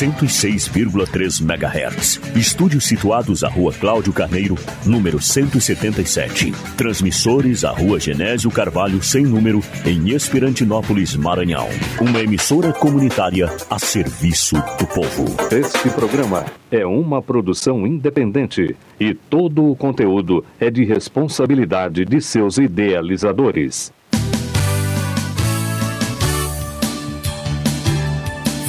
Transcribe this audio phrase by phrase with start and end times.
[0.00, 2.20] 106,3 MHz.
[2.34, 6.52] Estúdios situados à Rua Cláudio Carneiro, número 177.
[6.74, 11.68] Transmissores à Rua Genésio Carvalho, sem número, em Esperantinópolis, Maranhão.
[12.00, 15.26] Uma emissora comunitária a serviço do povo.
[15.54, 22.56] Este programa é uma produção independente e todo o conteúdo é de responsabilidade de seus
[22.56, 23.92] idealizadores.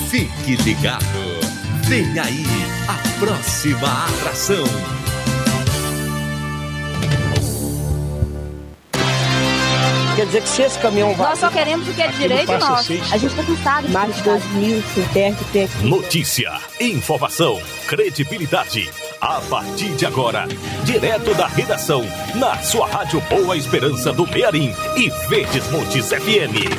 [0.09, 1.20] Fique ligado.
[1.92, 2.46] Vem aí
[2.88, 4.63] a próxima atração.
[10.16, 11.32] Quer dizer que se esse caminhão vai.
[11.32, 12.94] Nós só queremos o que é direito nosso.
[12.94, 13.90] A gente está cansado.
[13.90, 15.70] Mais de 2 mil que tem.
[15.84, 18.90] Notícia, informação, credibilidade.
[19.20, 20.48] A partir de agora,
[20.85, 26.71] direto da redação, na sua rádio Boa Esperança do Mearim e Verdes Montes FM.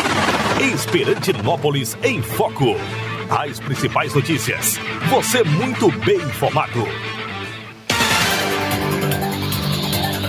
[0.75, 2.77] Esperantinópolis em Foco.
[3.35, 4.79] As principais notícias.
[5.09, 6.87] Você muito bem informado.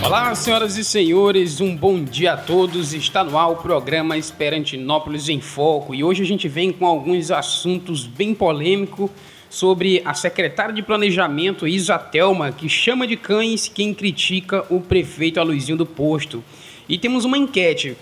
[0.02, 2.94] Olá, senhoras e senhores, um bom dia a todos.
[2.94, 7.30] Está no ar o programa Esperantinópolis em Foco e hoje a gente vem com alguns
[7.30, 9.12] assuntos bem polêmicos
[9.50, 15.42] sobre a secretária de Planejamento Isa Telma, que chama de cães quem critica o prefeito
[15.42, 16.42] Aloizinho do Posto.
[16.88, 17.98] E temos uma enquete.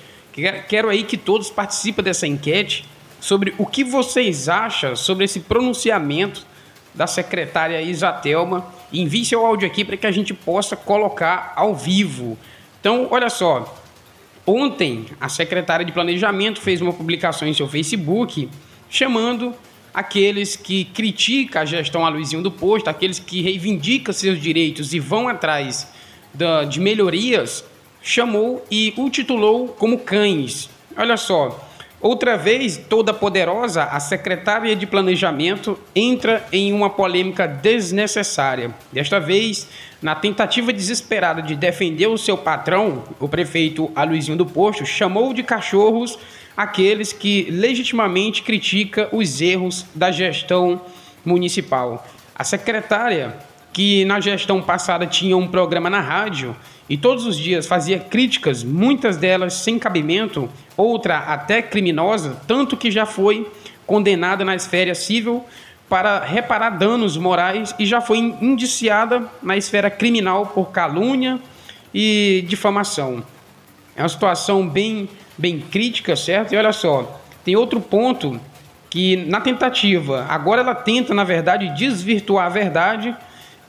[0.69, 2.85] Quero aí que todos participem dessa enquete
[3.21, 6.45] sobre o que vocês acham sobre esse pronunciamento
[6.93, 8.65] da secretária Isa Telma.
[8.91, 12.37] Envie seu áudio aqui para que a gente possa colocar ao vivo.
[12.81, 13.77] Então, olha só.
[14.45, 18.49] Ontem, a secretária de Planejamento fez uma publicação em seu Facebook
[18.89, 19.53] chamando
[19.93, 25.27] aqueles que criticam a gestão Aloizinho do Posto, aqueles que reivindicam seus direitos e vão
[25.27, 25.87] atrás
[26.33, 27.63] da, de melhorias,
[28.01, 30.69] chamou e o titulou como cães.
[30.97, 31.70] Olha só,
[32.01, 38.73] outra vez, toda poderosa, a secretária de Planejamento entra em uma polêmica desnecessária.
[38.91, 39.67] Desta vez,
[40.01, 45.43] na tentativa desesperada de defender o seu patrão, o prefeito Aloizinho do Posto chamou de
[45.43, 46.17] cachorros
[46.55, 50.81] aqueles que legitimamente critica os erros da gestão
[51.23, 52.05] municipal.
[52.35, 53.35] A secretária,
[53.73, 56.55] que na gestão passada tinha um programa na rádio
[56.89, 62.91] e todos os dias fazia críticas, muitas delas sem cabimento, outra até criminosa, tanto que
[62.91, 63.49] já foi
[63.87, 65.45] condenada na esfera civil
[65.87, 71.39] para reparar danos morais e já foi indiciada na esfera criminal por calúnia
[71.93, 73.23] e difamação.
[73.95, 76.53] É uma situação bem bem crítica, certo?
[76.53, 78.39] E olha só, tem outro ponto
[78.89, 83.15] que na tentativa, agora ela tenta, na verdade, desvirtuar a verdade,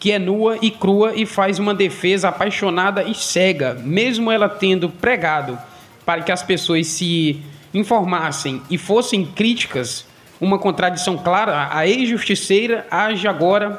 [0.03, 4.89] que é nua e crua e faz uma defesa apaixonada e cega, mesmo ela tendo
[4.89, 5.57] pregado
[6.05, 7.41] para que as pessoas se
[7.73, 10.05] informassem e fossem críticas,
[10.41, 13.79] uma contradição clara, a ex-justiceira age agora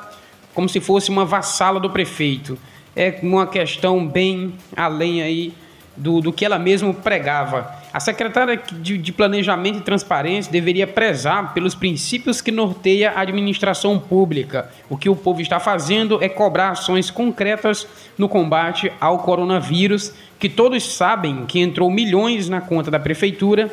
[0.53, 2.57] como se fosse uma vassala do prefeito.
[2.95, 5.53] É uma questão bem além aí
[5.97, 7.82] do, do que ela mesma pregava.
[7.93, 13.99] A secretária de, de, Planejamento e Transparência deveria prezar pelos princípios que norteia a administração
[13.99, 14.67] pública.
[14.89, 17.87] O que o povo está fazendo é cobrar ações concretas
[18.17, 23.71] no combate ao coronavírus, que todos sabem que entrou milhões na conta da prefeitura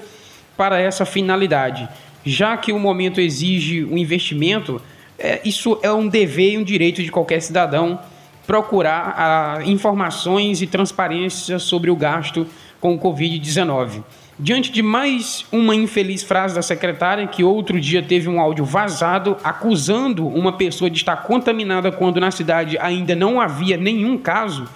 [0.54, 1.88] para essa finalidade.
[2.22, 4.82] Já que o momento exige um investimento,
[5.18, 7.98] é, isso é um dever e um direito de qualquer cidadão
[8.46, 12.46] procurar a, informações e transparência sobre o gasto
[12.80, 14.02] com o Covid-19.
[14.38, 19.36] Diante de mais uma infeliz frase da secretária, que outro dia teve um áudio vazado
[19.44, 24.66] acusando uma pessoa de estar contaminada quando na cidade ainda não havia nenhum caso,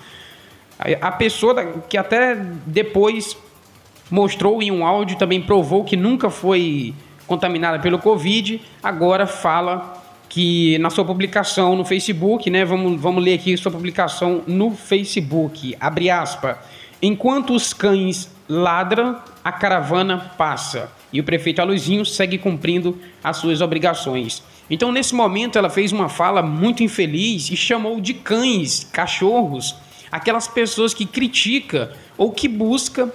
[1.01, 2.35] a pessoa que até
[2.67, 3.37] depois
[4.11, 6.95] mostrou em um áudio também provou que nunca foi
[7.27, 13.35] contaminada pelo Covid, agora fala que na sua publicação no Facebook, né, vamos, vamos ler
[13.35, 16.57] aqui sua publicação no Facebook, abre aspas,
[17.07, 20.91] enquanto os cães ladram, a caravana passa.
[21.13, 24.43] E o prefeito Aluzinho segue cumprindo as suas obrigações.
[24.69, 29.77] Então, nesse momento, ela fez uma fala muito infeliz e chamou de cães, cachorros,
[30.11, 33.13] aquelas pessoas que critica ou que busca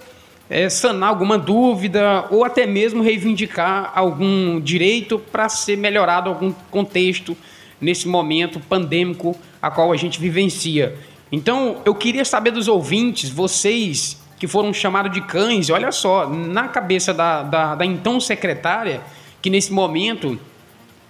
[0.50, 7.38] é, sanar alguma dúvida ou até mesmo reivindicar algum direito para ser melhorado algum contexto
[7.80, 10.97] nesse momento pandêmico a qual a gente vivencia.
[11.31, 16.69] Então, eu queria saber dos ouvintes, vocês que foram chamados de cães, olha só, na
[16.69, 19.01] cabeça da, da, da então secretária,
[19.41, 20.39] que nesse momento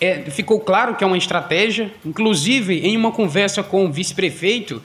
[0.01, 4.81] é, ficou claro que é uma estratégia, inclusive em uma conversa com o vice-prefeito,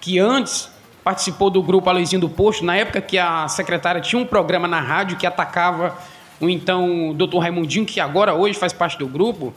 [0.00, 0.68] que antes
[1.04, 4.80] participou do grupo Aloizinho do Posto, na época que a secretária tinha um programa na
[4.80, 5.96] rádio que atacava
[6.40, 9.54] o então doutor Raimundinho, que agora hoje faz parte do grupo,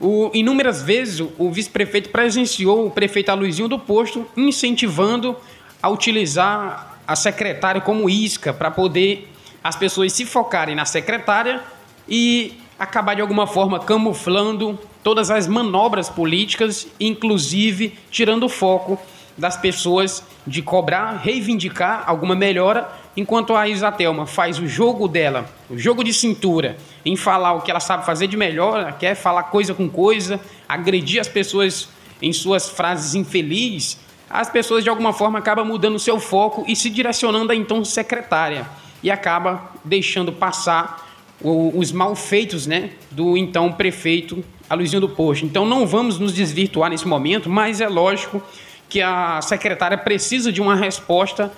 [0.00, 5.36] O, inúmeras vezes o, vice-prefeito presenciou o prefeito Aloizinho do Posto incentivando
[5.82, 9.28] a utilizar a secretária como isca para poder
[9.62, 11.62] as pessoas se focarem na secretária
[12.08, 18.98] e acabar de alguma forma camuflando todas as manobras políticas, inclusive tirando o foco
[19.40, 25.78] das pessoas de cobrar, reivindicar alguma melhora, enquanto a Isatelma faz o jogo dela, o
[25.78, 29.74] jogo de cintura, em falar o que ela sabe fazer de melhor, quer falar coisa
[29.74, 30.38] com coisa,
[30.68, 31.88] agredir as pessoas
[32.20, 33.98] em suas frases infelizes,
[34.28, 37.82] as pessoas de alguma forma acabam mudando o seu foco e se direcionando a então
[37.82, 38.66] secretária
[39.02, 41.08] e acaba deixando passar
[41.42, 45.46] os malfeitos né, do então prefeito Aloysio do Posto.
[45.46, 48.42] Então não vamos nos desvirtuar nesse momento, mas é lógico
[48.90, 51.50] que a secretária precisa de uma resposta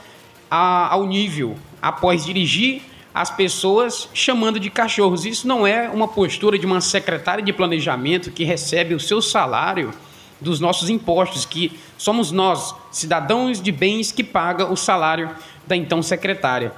[0.50, 2.82] a, ao nível após dirigir
[3.14, 5.24] as pessoas chamando de cachorros.
[5.24, 9.92] Isso não é uma postura de uma secretária de planejamento que recebe o seu salário
[10.40, 15.30] dos nossos impostos, que somos nós, cidadãos de bens, que paga o salário
[15.66, 16.72] da então secretária.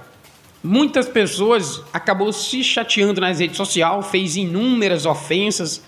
[0.63, 5.83] Muitas pessoas acabou se chateando nas redes sociais, fez inúmeras ofensas,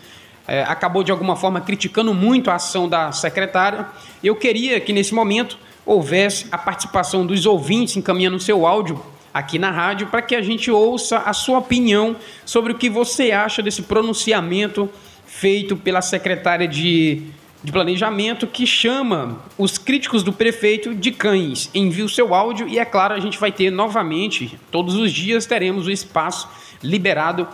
[0.47, 3.87] é, acabou de alguma forma criticando muito a ação da secretária.
[4.23, 9.01] Eu queria que nesse momento houvesse a participação dos ouvintes encaminhando seu áudio
[9.33, 13.33] aqui na rádio para que a gente ouça a sua opinião sobre o que você
[13.33, 14.89] acha desse pronunciamento
[15.27, 17.23] feito pela secretária de,
[17.63, 21.69] de Planejamento que chama os críticos do prefeito de cães.
[21.75, 25.45] Envie o seu áudio e, é claro, a gente vai ter novamente, todos os dias
[25.45, 26.49] teremos o espaço
[26.83, 27.47] liberado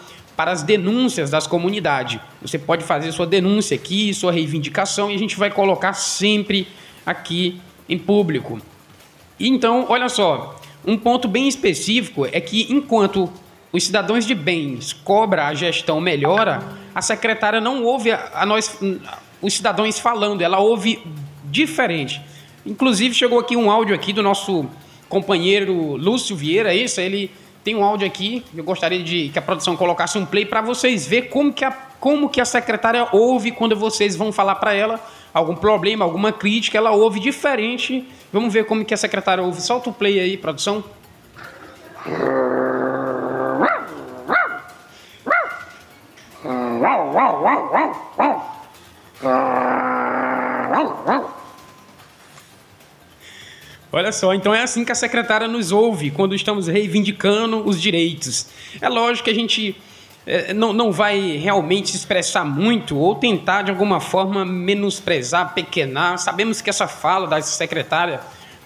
[0.42, 2.18] para as denúncias das comunidades.
[2.40, 6.66] Você pode fazer sua denúncia aqui, sua reivindicação, e a gente vai colocar sempre
[7.06, 8.60] aqui em público.
[9.38, 13.32] Então, olha só, um ponto bem específico é que enquanto
[13.72, 16.60] os cidadãos de bens cobra a gestão melhora,
[16.92, 18.80] a secretária não ouve a, a nós,
[19.40, 21.00] os cidadãos falando, ela ouve
[21.44, 22.20] diferente.
[22.66, 24.66] Inclusive chegou aqui um áudio aqui do nosso
[25.08, 27.30] companheiro Lúcio Vieira, isso, ele
[27.64, 31.06] tem um áudio aqui, eu gostaria de que a produção colocasse um play para vocês
[31.06, 35.00] ver como que, a, como que a secretária ouve quando vocês vão falar para ela
[35.32, 38.06] algum problema, alguma crítica, ela ouve diferente.
[38.32, 39.60] Vamos ver como que a secretária ouve.
[39.60, 40.84] Solta o play aí, produção.
[53.94, 58.46] Olha só, então é assim que a secretária nos ouve quando estamos reivindicando os direitos.
[58.80, 59.76] É lógico que a gente
[60.26, 66.18] é, não, não vai realmente se expressar muito ou tentar de alguma forma menosprezar, pequenar.
[66.18, 68.20] Sabemos que essa fala da secretária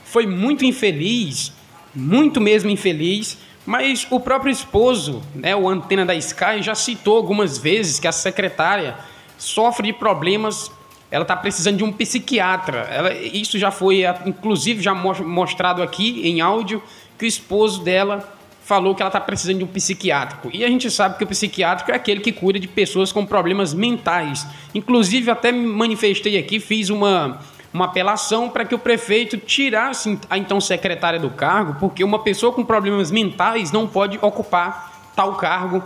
[0.05, 1.53] foi muito infeliz,
[1.93, 3.37] muito mesmo infeliz,
[3.67, 8.13] mas o próprio esposo, né, o antena da Sky, já citou algumas vezes que a
[8.13, 8.97] secretária
[9.37, 10.71] sofre de problemas
[11.11, 12.79] ela está precisando de um psiquiatra.
[12.91, 16.83] Ela, isso já foi, inclusive, já mostrado aqui em áudio,
[17.19, 18.37] que o esposo dela
[18.67, 20.51] falou que ela está precisando de um psiquiátrico.
[20.53, 23.73] E a gente sabe que o psiquiátrico é aquele que cuida de pessoas com problemas
[23.73, 24.45] mentais.
[24.75, 27.39] Inclusive, até me manifestei aqui, fiz uma,
[27.73, 32.53] uma apelação para que o prefeito tirasse a então secretária do cargo, porque uma pessoa
[32.53, 35.81] com problemas mentais não pode ocupar tal cargo,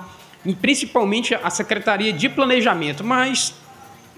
[0.62, 3.04] principalmente a Secretaria de Planejamento.
[3.04, 3.54] Mas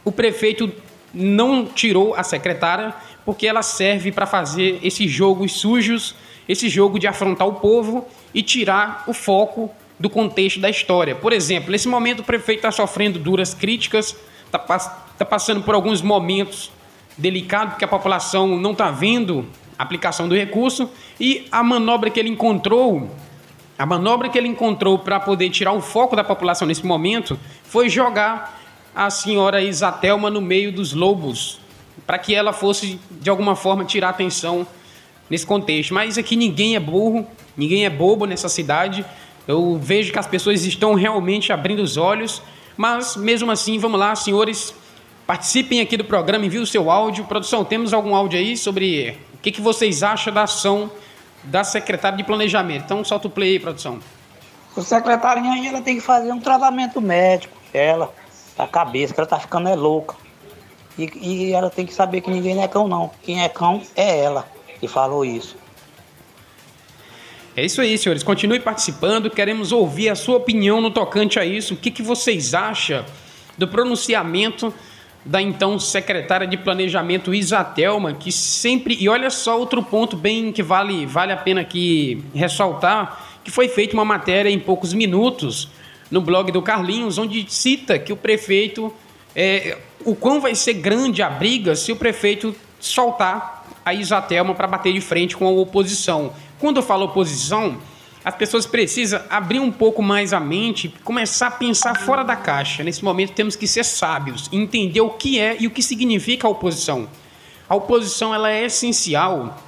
[0.05, 0.73] o prefeito
[1.13, 6.15] não tirou a secretária porque ela serve para fazer esses jogos sujos,
[6.49, 11.15] esse jogo de afrontar o povo e tirar o foco do contexto da história.
[11.15, 14.17] Por exemplo, nesse momento o prefeito está sofrendo duras críticas,
[14.47, 16.71] está tá passando por alguns momentos
[17.17, 19.47] delicados porque a população não está vendo
[19.79, 20.91] a aplicação do recurso
[21.21, 23.11] e a manobra que ele encontrou,
[23.79, 27.89] a manobra que ele encontrou para poder tirar o foco da população nesse momento foi
[27.89, 28.62] jogar
[28.95, 31.59] a senhora Isatelma no meio dos lobos,
[32.07, 34.67] para que ela fosse, de alguma forma, tirar atenção
[35.31, 35.95] nesse contexto.
[35.95, 39.05] Mas aqui ninguém é burro, ninguém é bobo nessa cidade.
[39.49, 42.43] Eu vejo que as pessoas estão realmente abrindo os olhos,
[42.77, 44.75] mas mesmo assim, vamos lá, senhores,
[45.27, 47.25] participem aqui do programa, enviem o seu áudio.
[47.25, 50.91] Produção, temos algum áudio aí sobre o que, que vocês acham da ação
[51.45, 52.85] da secretária de Planejamento?
[52.85, 53.99] Então, solta o play aí, produção.
[54.77, 58.13] O secretário aí, ela tem que fazer um tratamento médico, ela
[58.59, 60.15] a cabeça, que ela tá ficando é louca.
[60.99, 63.11] E, e ela tem que saber que ninguém é cão, não.
[63.23, 64.47] Quem é cão é ela
[64.79, 65.57] que falou isso.
[67.57, 68.23] É isso aí, senhores.
[68.23, 69.31] Continue participando.
[69.31, 71.75] Queremos ouvir a sua opinião no tocante a isso.
[71.75, 73.05] O que, que vocês acham
[73.57, 74.73] do pronunciamento
[75.25, 78.97] da então secretária de Planejamento Isatelma, que sempre.
[78.99, 83.69] E olha só outro ponto bem que vale, vale a pena aqui ressaltar: que foi
[83.69, 85.69] feita uma matéria em poucos minutos
[86.13, 88.95] no blog do Carlinhos, onde cita que o prefeito
[89.35, 94.69] é, o quão vai ser grande a briga se o prefeito soltar a Isatelma para
[94.69, 96.35] bater de frente com a oposição.
[96.59, 97.79] Quando eu falo oposição,
[98.25, 102.85] as pessoas precisam abrir um pouco mais a mente, começar a pensar fora da caixa.
[102.85, 106.51] Nesse momento temos que ser sábios, entender o que é e o que significa a
[106.51, 107.09] oposição.
[107.69, 109.59] A oposição ela é essencial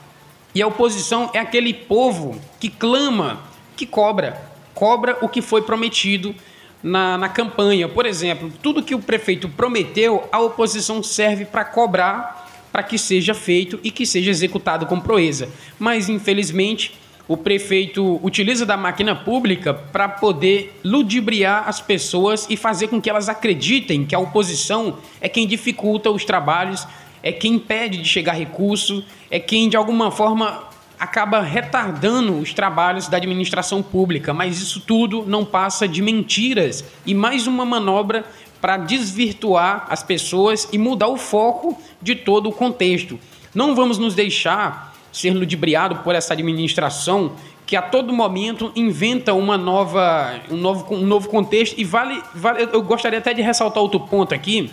[0.54, 3.40] e a oposição é aquele povo que clama,
[3.76, 6.34] que cobra, cobra o que foi prometido
[6.82, 7.88] na, na campanha.
[7.88, 13.34] Por exemplo, tudo que o prefeito prometeu, a oposição serve para cobrar para que seja
[13.34, 15.48] feito e que seja executado com proeza.
[15.78, 22.88] Mas, infelizmente, o prefeito utiliza da máquina pública para poder ludibriar as pessoas e fazer
[22.88, 26.84] com que elas acreditem que a oposição é quem dificulta os trabalhos,
[27.22, 30.64] é quem impede de chegar recurso, é quem de alguma forma
[30.98, 37.14] acaba retardando os trabalhos da administração pública, mas isso tudo não passa de mentiras e
[37.14, 38.24] mais uma manobra
[38.60, 43.18] para desvirtuar as pessoas e mudar o foco de todo o contexto.
[43.54, 47.32] Não vamos nos deixar ser ludibriado por essa administração
[47.66, 52.68] que a todo momento inventa uma nova, um, novo, um novo contexto e vale, vale
[52.72, 54.70] eu gostaria até de ressaltar outro ponto aqui.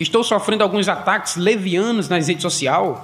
[0.00, 2.96] Estou sofrendo alguns ataques levianos nas redes sociais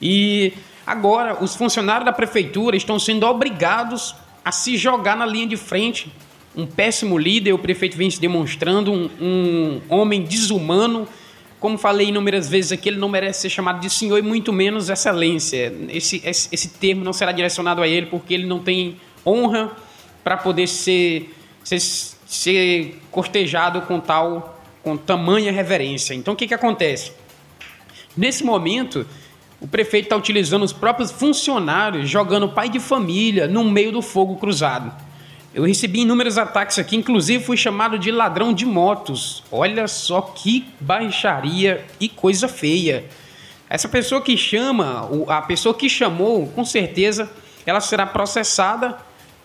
[0.00, 0.52] e
[0.86, 6.12] Agora, os funcionários da prefeitura estão sendo obrigados a se jogar na linha de frente.
[6.54, 11.06] Um péssimo líder, o prefeito vem se demonstrando um, um homem desumano.
[11.60, 14.90] Como falei inúmeras vezes aqui, ele não merece ser chamado de senhor e muito menos
[14.90, 15.72] excelência.
[15.88, 19.70] Esse, esse, esse termo não será direcionado a ele porque ele não tem honra
[20.24, 26.14] para poder ser, ser, ser cortejado com tal, com tamanha reverência.
[26.14, 27.12] Então, o que, que acontece?
[28.16, 29.06] Nesse momento,
[29.62, 34.34] o prefeito está utilizando os próprios funcionários, jogando pai de família no meio do fogo
[34.34, 34.92] cruzado.
[35.54, 39.44] Eu recebi inúmeros ataques aqui, inclusive fui chamado de ladrão de motos.
[39.52, 43.04] Olha só que baixaria e coisa feia.
[43.70, 47.30] Essa pessoa que chama, a pessoa que chamou, com certeza,
[47.64, 48.98] ela será processada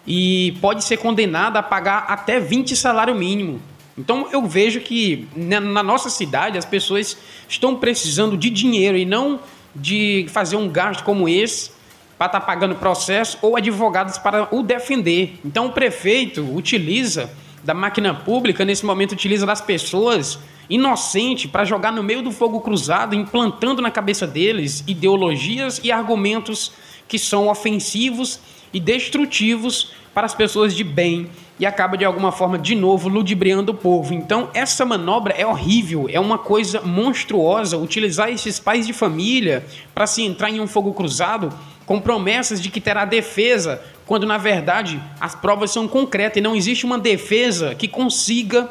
[0.06, 3.62] e pode ser condenada a pagar até 20 salário mínimo.
[3.96, 7.16] Então eu vejo que na nossa cidade as pessoas
[7.48, 9.40] estão precisando de dinheiro e não
[9.78, 11.72] de fazer um gasto como esse
[12.18, 15.40] para estar tá pagando processo ou advogados para o defender.
[15.46, 17.30] Então o prefeito utiliza
[17.64, 22.60] da máquina pública, nesse momento utiliza das pessoas inocentes para jogar no meio do fogo
[22.62, 26.72] cruzado, implantando na cabeça deles ideologias e argumentos
[27.08, 28.40] que são ofensivos
[28.74, 31.30] e destrutivos para as pessoas de bem
[31.60, 34.14] e acaba de alguma forma de novo ludibriando o povo.
[34.14, 40.06] Então, essa manobra é horrível, é uma coisa monstruosa utilizar esses pais de família para
[40.06, 41.52] se entrar em um fogo cruzado
[41.86, 46.56] com promessas de que terá defesa, quando na verdade as provas são concretas e não
[46.56, 48.70] existe uma defesa que consiga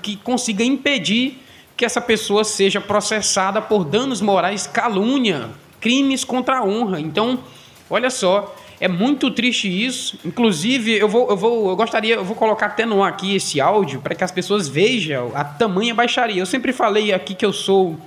[0.00, 1.42] que consiga impedir
[1.76, 5.48] que essa pessoa seja processada por danos morais, calúnia,
[5.80, 7.00] crimes contra a honra.
[7.00, 7.40] Então,
[7.88, 10.18] olha só, é muito triste isso.
[10.24, 14.00] Inclusive, eu vou, eu vou, eu gostaria, eu vou colocar até no aqui esse áudio
[14.00, 16.40] para que as pessoas vejam a tamanha baixaria.
[16.40, 17.98] Eu sempre falei aqui que eu sou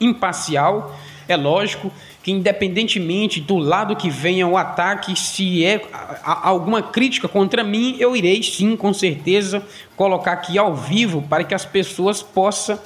[0.00, 0.98] imparcial.
[1.28, 1.92] É lógico
[2.22, 5.82] que independentemente do lado que venha o ataque, se é
[6.24, 9.64] alguma crítica contra mim, eu irei sim, com certeza,
[9.96, 12.78] colocar aqui ao vivo para que as pessoas possam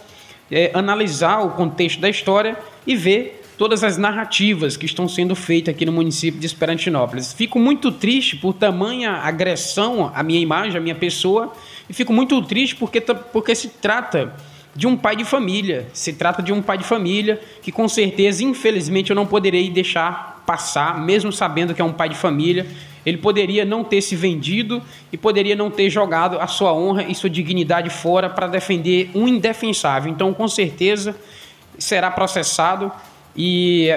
[0.51, 5.75] é, analisar o contexto da história e ver todas as narrativas que estão sendo feitas
[5.75, 7.35] aqui no município de Esperantinópolis.
[7.35, 11.53] Fico muito triste por tamanha agressão à minha imagem, à minha pessoa,
[11.87, 14.35] e fico muito triste porque, porque se trata
[14.75, 15.87] de um pai de família.
[15.93, 20.43] Se trata de um pai de família que, com certeza, infelizmente, eu não poderei deixar
[20.47, 22.67] passar, mesmo sabendo que é um pai de família.
[23.05, 27.15] Ele poderia não ter se vendido e poderia não ter jogado a sua honra e
[27.15, 30.11] sua dignidade fora para defender um indefensável.
[30.11, 31.15] Então, com certeza,
[31.79, 32.91] será processado
[33.37, 33.89] e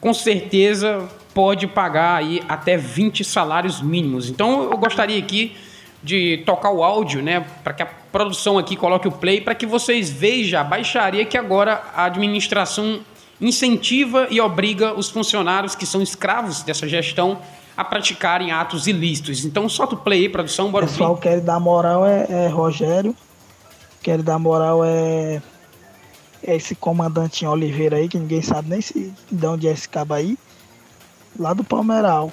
[0.00, 4.28] com certeza pode pagar aí até 20 salários mínimos.
[4.28, 5.56] Então eu gostaria aqui
[6.02, 9.64] de tocar o áudio, né, para que a produção aqui coloque o play para que
[9.64, 13.00] vocês vejam a baixaria que agora a administração
[13.40, 17.38] incentiva e obriga os funcionários que são escravos dessa gestão
[17.76, 19.44] a praticarem atos ilícitos.
[19.44, 23.16] Então solta o play aí, produção, bora O pessoal quer dar moral é, é Rogério,
[24.02, 25.40] quer dar moral é
[26.42, 30.38] esse comandante Oliveira aí, que ninguém sabe nem se, de onde é esse cabo aí,
[31.38, 32.32] lá do Palmeiral,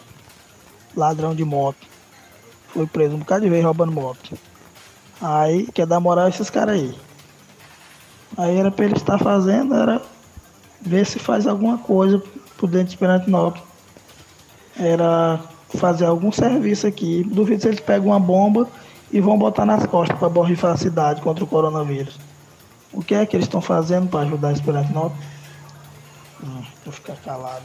[0.95, 1.87] ladrão de moto.
[2.69, 4.37] Foi preso um bocado de vez roubando moto.
[5.21, 6.95] Aí quer dar moral a esses caras aí.
[8.37, 10.01] Aí era pra ele estar fazendo, era
[10.81, 12.21] ver se faz alguma coisa
[12.57, 13.67] por dentro de Esperantinópolis.
[14.77, 15.39] Era
[15.77, 17.23] fazer algum serviço aqui.
[17.23, 18.67] Duvido se eles pegam uma bomba
[19.11, 22.17] e vão botar nas costas para borrifar a cidade contra o coronavírus.
[22.91, 25.23] O que é que eles estão fazendo para ajudar Esperantinópolis?
[26.43, 27.63] Hum, vou ficar calado.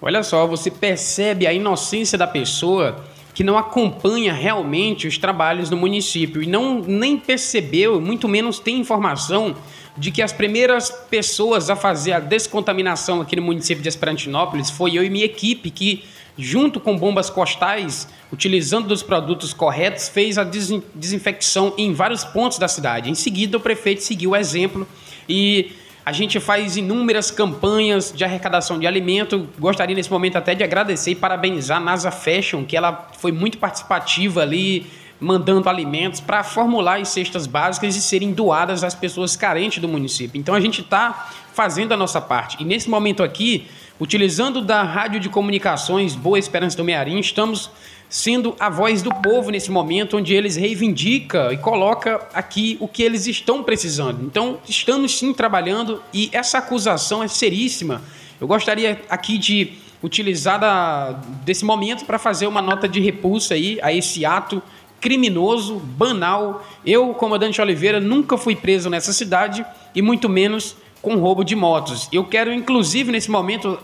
[0.00, 5.76] Olha só, você percebe a inocência da pessoa que não acompanha realmente os trabalhos do
[5.76, 9.56] município e não nem percebeu, muito menos tem informação
[9.96, 14.96] de que as primeiras pessoas a fazer a descontaminação aqui no município de Esperantinópolis foi
[14.96, 16.04] eu e minha equipe que
[16.36, 22.68] junto com bombas costais, utilizando os produtos corretos, fez a desinfecção em vários pontos da
[22.68, 23.10] cidade.
[23.10, 24.86] Em seguida, o prefeito seguiu o exemplo
[25.28, 25.72] e
[26.04, 29.48] a gente faz inúmeras campanhas de arrecadação de alimento.
[29.58, 33.56] Gostaria nesse momento até de agradecer e parabenizar a NASA Fashion, que ela foi muito
[33.56, 34.86] participativa ali,
[35.18, 40.38] mandando alimentos para formular as cestas básicas e serem doadas às pessoas carentes do município.
[40.38, 42.60] Então a gente está fazendo a nossa parte.
[42.60, 43.66] E nesse momento aqui,
[44.00, 47.70] Utilizando da rádio de comunicações Boa Esperança do Mearim, estamos
[48.08, 53.04] sendo a voz do povo nesse momento onde eles reivindicam e coloca aqui o que
[53.04, 54.24] eles estão precisando.
[54.24, 58.02] Então, estamos sim trabalhando e essa acusação é seríssima.
[58.40, 61.12] Eu gostaria aqui de utilizar da,
[61.44, 64.60] desse momento para fazer uma nota de repulsa aí a esse ato
[65.00, 66.66] criminoso, banal.
[66.84, 72.08] Eu, comandante Oliveira, nunca fui preso nessa cidade e muito menos com roubo de motos.
[72.10, 73.78] Eu quero, inclusive, nesse momento,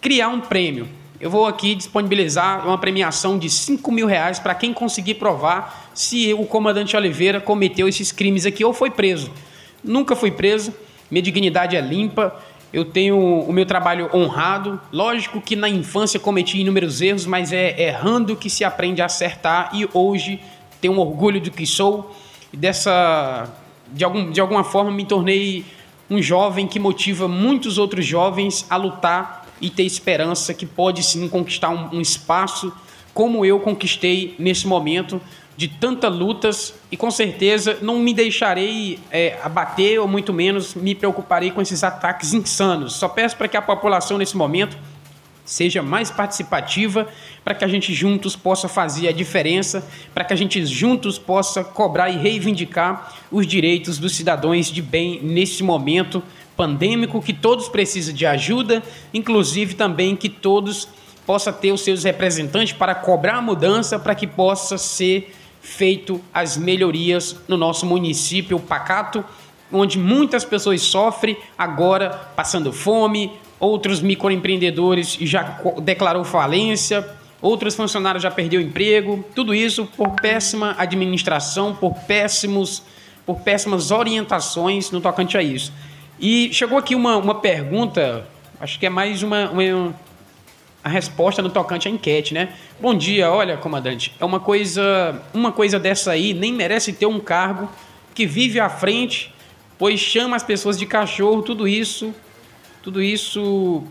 [0.00, 0.88] criar um prêmio.
[1.20, 6.32] Eu vou aqui disponibilizar uma premiação de 5 mil reais para quem conseguir provar se
[6.34, 9.32] o comandante Oliveira cometeu esses crimes aqui ou foi preso.
[9.82, 10.72] Nunca fui preso,
[11.10, 12.40] minha dignidade é limpa,
[12.72, 14.80] eu tenho o meu trabalho honrado.
[14.92, 19.70] Lógico que na infância cometi inúmeros erros, mas é errando que se aprende a acertar
[19.72, 20.40] e hoje
[20.80, 22.14] tenho um orgulho do que sou
[22.52, 23.50] dessa
[23.92, 25.64] de, algum, de alguma forma me tornei
[26.10, 31.28] um jovem que motiva muitos outros jovens a lutar e ter esperança que pode sim
[31.28, 32.72] conquistar um, um espaço
[33.12, 35.20] como eu conquistei nesse momento
[35.56, 40.94] de tantas lutas e com certeza não me deixarei é, abater ou muito menos me
[40.94, 42.94] preocuparei com esses ataques insanos.
[42.94, 44.76] Só peço para que a população nesse momento
[45.46, 47.08] seja mais participativa,
[47.44, 51.64] para que a gente juntos possa fazer a diferença, para que a gente juntos possa
[51.64, 56.22] cobrar e reivindicar os direitos dos cidadãos de bem nesse momento
[56.56, 58.82] pandêmico que todos precisam de ajuda,
[59.14, 60.88] inclusive também que todos
[61.24, 66.56] possa ter os seus representantes para cobrar a mudança para que possa ser feito as
[66.56, 69.24] melhorias no nosso município pacato,
[69.72, 77.06] onde muitas pessoas sofrem agora passando fome, outros microempreendedores já declarou falência,
[77.40, 82.82] outros funcionários já perdeu emprego, tudo isso por péssima administração, por péssimos,
[83.24, 85.72] por péssimas orientações no tocante a isso.
[86.18, 88.26] E chegou aqui uma, uma pergunta,
[88.60, 89.94] acho que é mais uma, uma
[90.82, 92.50] a resposta no tocante à enquete, né?
[92.80, 97.18] Bom dia, olha, comandante, é uma coisa, uma coisa dessa aí nem merece ter um
[97.18, 97.68] cargo
[98.14, 99.34] que vive à frente,
[99.78, 102.14] pois chama as pessoas de cachorro, tudo isso
[102.86, 103.82] tudo isso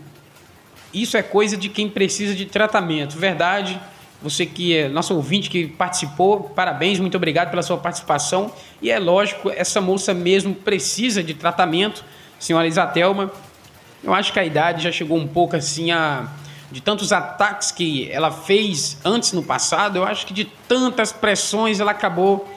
[0.94, 3.14] isso é coisa de quem precisa de tratamento.
[3.18, 3.78] Verdade.
[4.22, 8.50] Você que é nosso ouvinte que participou, parabéns, muito obrigado pela sua participação.
[8.80, 12.02] E é lógico, essa moça mesmo precisa de tratamento,
[12.38, 13.30] senhora Isatelma.
[14.02, 16.26] Eu acho que a idade já chegou um pouco assim a
[16.72, 21.80] de tantos ataques que ela fez antes no passado, eu acho que de tantas pressões
[21.80, 22.48] ela acabou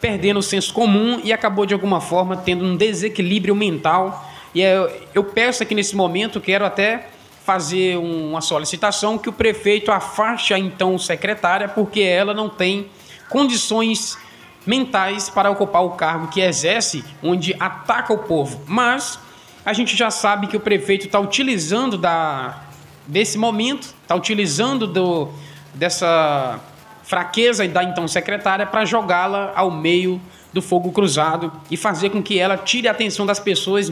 [0.00, 4.90] perdendo o senso comum e acabou de alguma forma tendo um desequilíbrio mental e eu,
[5.14, 7.08] eu peço aqui nesse momento, quero até
[7.44, 12.88] fazer uma solicitação que o prefeito afaste a então secretária, porque ela não tem
[13.28, 14.18] condições
[14.66, 18.62] mentais para ocupar o cargo que exerce, onde ataca o povo.
[18.66, 19.18] Mas
[19.64, 22.62] a gente já sabe que o prefeito está utilizando da,
[23.06, 25.28] desse momento, está utilizando do,
[25.74, 26.60] dessa
[27.02, 30.20] fraqueza da então secretária para jogá-la ao meio
[30.52, 33.90] do fogo cruzado e fazer com que ela tire a atenção das pessoas,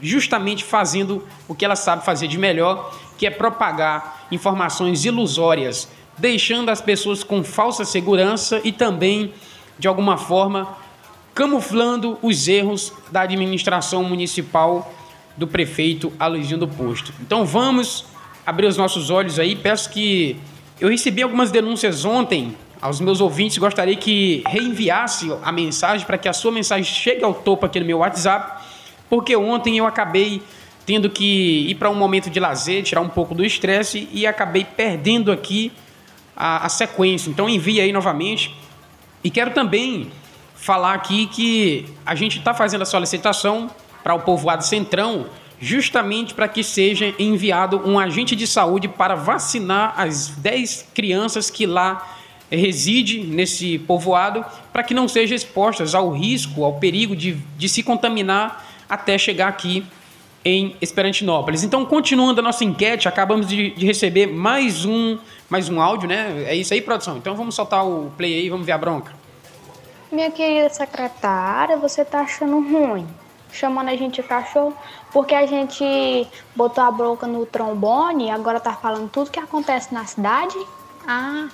[0.00, 6.68] justamente fazendo o que ela sabe fazer de melhor, que é propagar informações ilusórias, deixando
[6.70, 9.32] as pessoas com falsa segurança e também,
[9.78, 10.76] de alguma forma,
[11.34, 14.92] camuflando os erros da administração municipal
[15.36, 17.14] do prefeito Aloysio do Posto.
[17.20, 18.04] Então vamos
[18.44, 19.54] abrir os nossos olhos aí.
[19.54, 20.36] Peço que
[20.80, 26.28] eu recebi algumas denúncias ontem aos meus ouvintes, gostaria que reenviasse a mensagem para que
[26.28, 28.64] a sua mensagem chegue ao topo aqui no meu WhatsApp,
[29.08, 30.42] porque ontem eu acabei
[30.86, 34.64] tendo que ir para um momento de lazer, tirar um pouco do estresse e acabei
[34.64, 35.70] perdendo aqui
[36.34, 37.28] a, a sequência.
[37.28, 38.54] Então envie aí novamente.
[39.22, 40.10] E quero também
[40.54, 43.70] falar aqui que a gente está fazendo a solicitação
[44.02, 45.26] para o povoado Centrão,
[45.60, 51.66] justamente para que seja enviado um agente de saúde para vacinar as 10 crianças que
[51.66, 52.19] lá
[52.50, 57.82] reside nesse povoado para que não sejam expostas ao risco, ao perigo de, de se
[57.82, 59.84] contaminar até chegar aqui
[60.44, 61.62] em Esperantinópolis.
[61.62, 66.44] Então, continuando a nossa enquete, acabamos de, de, receber mais um, mais um áudio, né?
[66.46, 67.18] É isso aí, produção.
[67.18, 69.12] Então, vamos soltar o play aí, vamos ver a bronca.
[70.10, 73.06] Minha querida secretária, você tá achando ruim?
[73.52, 74.74] Chamando a gente de cachorro
[75.12, 75.84] porque a gente
[76.54, 80.56] botou a bronca no trombone e agora tá falando tudo que acontece na cidade?
[81.06, 81.48] Ah,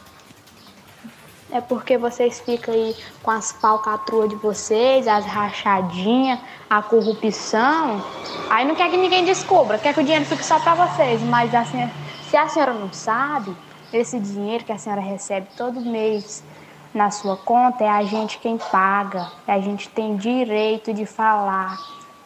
[1.57, 6.38] é porque vocês ficam aí com as falcatruas de vocês, as rachadinhas,
[6.69, 8.05] a corrupção.
[8.51, 11.21] Aí não quer que ninguém descubra, quer que o dinheiro fique só para vocês.
[11.23, 11.90] Mas assim,
[12.29, 13.57] se a senhora não sabe,
[13.92, 16.45] esse dinheiro que a senhora recebe todo mês
[16.92, 19.31] na sua conta é a gente quem paga.
[19.47, 21.79] É a gente tem direito de falar.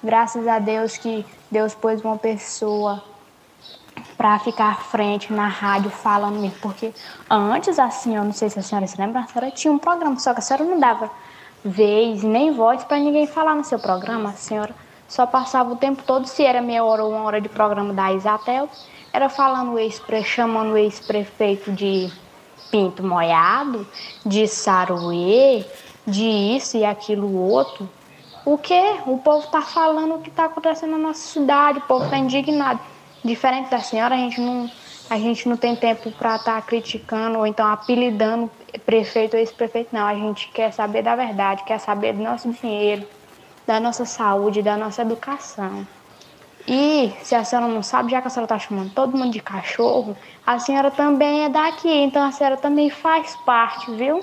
[0.03, 3.03] Graças a Deus que Deus pôs uma pessoa
[4.20, 6.59] para ficar à frente na rádio falando mesmo.
[6.61, 6.92] Porque
[7.30, 10.18] antes, assim, eu não sei se a senhora se lembra, a senhora tinha um programa,
[10.18, 11.11] só que a senhora não dava
[11.64, 14.28] vez nem voz para ninguém falar no seu programa.
[14.28, 14.74] A senhora
[15.09, 18.12] só passava o tempo todo, se era meia hora ou uma hora de programa da
[18.12, 18.68] Isatel,
[19.11, 22.12] era falando ex chamando o ex-prefeito de
[22.70, 23.87] pinto molhado,
[24.26, 25.64] de saruê,
[26.06, 27.88] de isso e aquilo outro.
[28.44, 28.98] O que?
[29.06, 32.80] O povo tá falando o que tá acontecendo na nossa cidade, o povo tá indignado.
[33.24, 34.70] Diferente da senhora, a gente não,
[35.09, 38.50] a gente não tem tempo para estar tá criticando ou então apelidando
[38.87, 40.06] prefeito ou ex-prefeito, não.
[40.06, 43.06] A gente quer saber da verdade, quer saber do nosso dinheiro,
[43.66, 45.87] da nossa saúde, da nossa educação.
[46.66, 49.40] E se a senhora não sabe, já que a senhora está chamando todo mundo de
[49.40, 54.22] cachorro, a senhora também é daqui, então a senhora também faz parte, viu?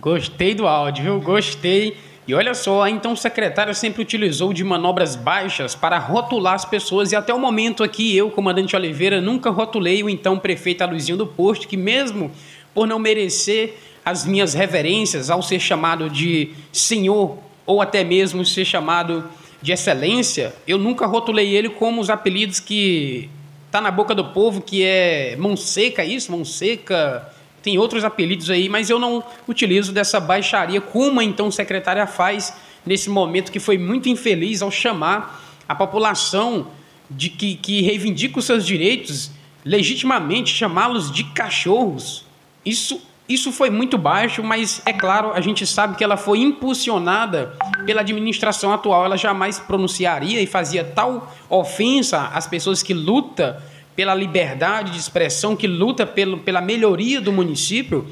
[0.00, 1.20] Gostei do áudio, viu?
[1.20, 1.98] Gostei.
[2.28, 7.10] E olha só, então o secretário sempre utilizou de manobras baixas para rotular as pessoas
[7.10, 11.26] e até o momento aqui eu, comandante Oliveira, nunca rotulei o então prefeito Aluizinho do
[11.26, 12.30] Posto, que mesmo
[12.74, 18.66] por não merecer as minhas reverências ao ser chamado de senhor ou até mesmo ser
[18.66, 19.24] chamado
[19.62, 23.30] de excelência, eu nunca rotulei ele como os apelidos que
[23.70, 27.26] tá na boca do povo, que é mão seca, isso, mão seca,
[27.62, 33.10] tem outros apelidos aí, mas eu não utilizo dessa baixaria como então secretária faz nesse
[33.10, 36.68] momento que foi muito infeliz ao chamar a população
[37.10, 39.30] de que, que reivindica os seus direitos
[39.64, 42.24] legitimamente chamá-los de cachorros.
[42.64, 47.52] Isso isso foi muito baixo, mas é claro, a gente sabe que ela foi impulsionada
[47.84, 49.04] pela administração atual.
[49.04, 53.54] Ela jamais pronunciaria e fazia tal ofensa às pessoas que lutam
[53.98, 58.06] pela liberdade de expressão, que luta pelo, pela melhoria do município,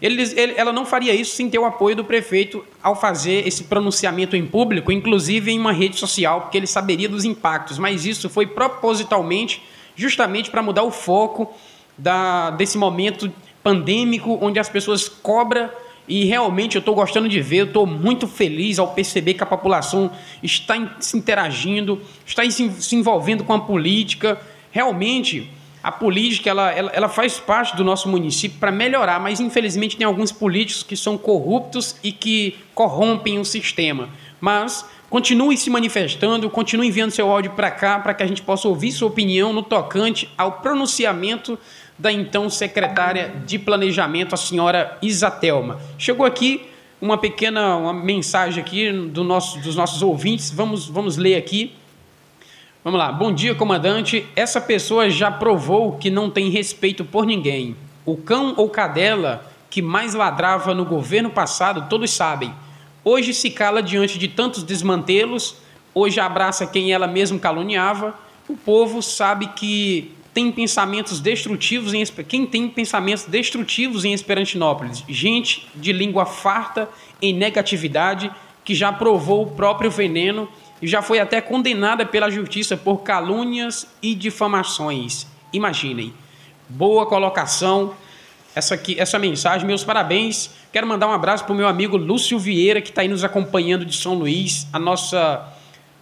[0.00, 0.22] ele,
[0.56, 4.46] ela não faria isso sem ter o apoio do prefeito ao fazer esse pronunciamento em
[4.46, 7.76] público, inclusive em uma rede social, porque ele saberia dos impactos.
[7.76, 9.60] Mas isso foi propositalmente,
[9.96, 11.52] justamente para mudar o foco
[11.98, 13.28] da, desse momento
[13.64, 15.68] pandêmico, onde as pessoas cobram
[16.06, 19.46] e realmente eu estou gostando de ver, eu estou muito feliz ao perceber que a
[19.46, 20.08] população
[20.40, 24.40] está se interagindo, está se envolvendo com a política,
[24.72, 25.48] realmente
[25.82, 30.06] a política ela, ela, ela faz parte do nosso município para melhorar, mas infelizmente tem
[30.06, 34.08] alguns políticos que são corruptos e que corrompem o sistema.
[34.40, 38.68] Mas continue se manifestando, continue enviando seu áudio para cá para que a gente possa
[38.68, 41.58] ouvir sua opinião no tocante ao pronunciamento
[41.98, 45.80] da então secretária de Planejamento, a senhora Isatelma.
[45.98, 46.62] Chegou aqui
[47.00, 51.72] uma pequena uma mensagem aqui do nosso, dos nossos ouvintes, vamos, vamos ler aqui.
[52.84, 53.12] Vamos lá.
[53.12, 54.26] Bom dia, comandante.
[54.34, 57.76] Essa pessoa já provou que não tem respeito por ninguém.
[58.04, 62.52] O cão ou cadela que mais ladrava no governo passado, todos sabem.
[63.04, 65.54] Hoje se cala diante de tantos desmantelos,
[65.94, 68.18] hoje abraça quem ela mesma caluniava.
[68.48, 75.68] O povo sabe que tem pensamentos destrutivos em quem tem pensamentos destrutivos em Esperantinópolis, gente
[75.76, 76.88] de língua farta
[77.20, 78.28] em negatividade
[78.64, 80.48] que já provou o próprio veneno
[80.82, 85.28] e já foi até condenada pela justiça por calúnias e difamações.
[85.52, 86.12] Imaginem.
[86.68, 87.94] Boa colocação.
[88.54, 90.50] Essa, aqui, essa mensagem, meus parabéns.
[90.72, 93.84] Quero mandar um abraço para o meu amigo Lúcio Vieira, que está aí nos acompanhando
[93.84, 95.46] de São Luís, a nossa,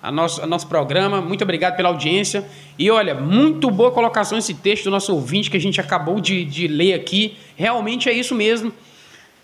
[0.03, 1.21] a nosso, a nosso programa.
[1.21, 2.49] Muito obrigado pela audiência.
[2.79, 6.43] E olha, muito boa colocação esse texto do nosso ouvinte que a gente acabou de,
[6.45, 7.37] de ler aqui.
[7.55, 8.73] Realmente é isso mesmo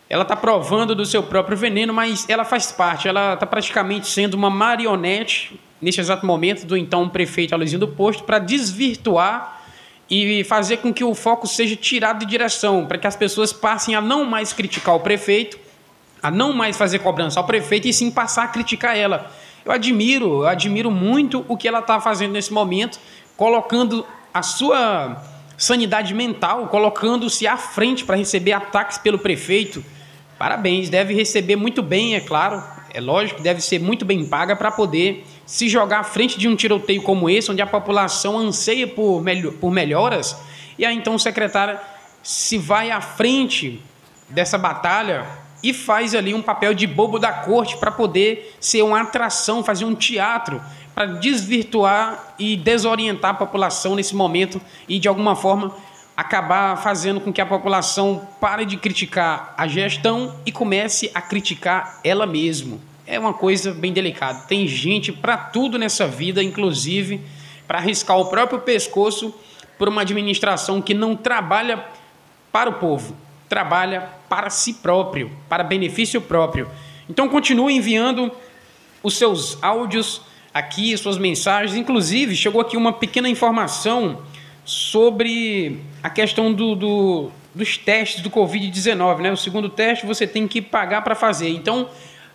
[0.08, 4.34] ela está provando do seu próprio veneno, mas ela faz parte, ela está praticamente sendo
[4.34, 9.62] uma marionete, nesse exato momento, do então prefeito Aloysio do Posto, para desvirtuar
[10.08, 13.94] e fazer com que o foco seja tirado de direção, para que as pessoas passem
[13.94, 15.58] a não mais criticar o prefeito,
[16.22, 19.30] a não mais fazer cobrança ao prefeito, e sim passar a criticar ela.
[19.64, 23.00] Eu admiro, eu admiro muito o que ela está fazendo nesse momento,
[23.36, 25.20] colocando a sua
[25.56, 29.84] sanidade mental, colocando-se à frente para receber ataques pelo prefeito.
[30.38, 34.70] Parabéns, deve receber muito bem, é claro, é lógico, deve ser muito bem paga para
[34.70, 39.22] poder se jogar à frente de um tiroteio como esse, onde a população anseia por,
[39.22, 40.36] melhor, por melhoras,
[40.78, 41.78] e aí então o secretário
[42.22, 43.80] se vai à frente
[44.28, 45.26] dessa batalha
[45.62, 49.84] e faz ali um papel de bobo da corte para poder ser uma atração, fazer
[49.84, 50.60] um teatro
[50.96, 55.76] para desvirtuar e desorientar a população nesse momento e de alguma forma
[56.16, 62.00] acabar fazendo com que a população pare de criticar a gestão e comece a criticar
[62.02, 62.78] ela mesma.
[63.06, 64.44] É uma coisa bem delicada.
[64.48, 67.20] Tem gente para tudo nessa vida, inclusive
[67.68, 69.34] para arriscar o próprio pescoço
[69.76, 71.84] por uma administração que não trabalha
[72.50, 73.14] para o povo,
[73.50, 76.70] trabalha para si próprio, para benefício próprio.
[77.06, 78.32] Então continue enviando
[79.02, 80.22] os seus áudios
[80.58, 81.76] aqui, suas mensagens.
[81.76, 84.22] Inclusive, chegou aqui uma pequena informação
[84.64, 89.18] sobre a questão do, do dos testes do Covid-19.
[89.20, 89.32] Né?
[89.32, 91.48] O segundo teste você tem que pagar para fazer.
[91.48, 91.88] Então,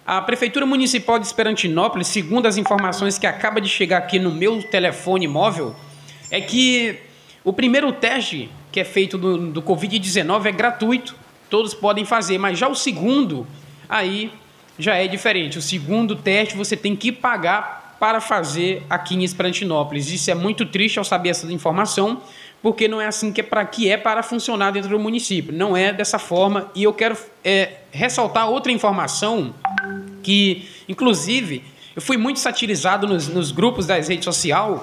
[0.06, 4.64] a Prefeitura Municipal de Esperantinópolis, segundo as informações que acaba de chegar aqui no meu
[4.64, 5.76] telefone móvel,
[6.32, 7.00] é que
[7.44, 11.16] o primeiro teste que é feito do, do Covid-19 é gratuito,
[11.50, 13.46] todos podem fazer, mas já o segundo,
[13.88, 14.32] aí
[14.80, 15.60] já é diferente.
[15.60, 20.10] O segundo teste você tem que pagar para fazer aqui em Esperantinópolis.
[20.10, 22.20] Isso é muito triste ao saber essa informação,
[22.60, 25.54] porque não é assim que é para que é para funcionar dentro do município.
[25.54, 26.72] Não é dessa forma.
[26.74, 29.54] E eu quero é, ressaltar outra informação
[30.24, 31.64] que, inclusive,
[31.96, 34.82] eu fui muito satirizado nos, nos grupos das redes sociais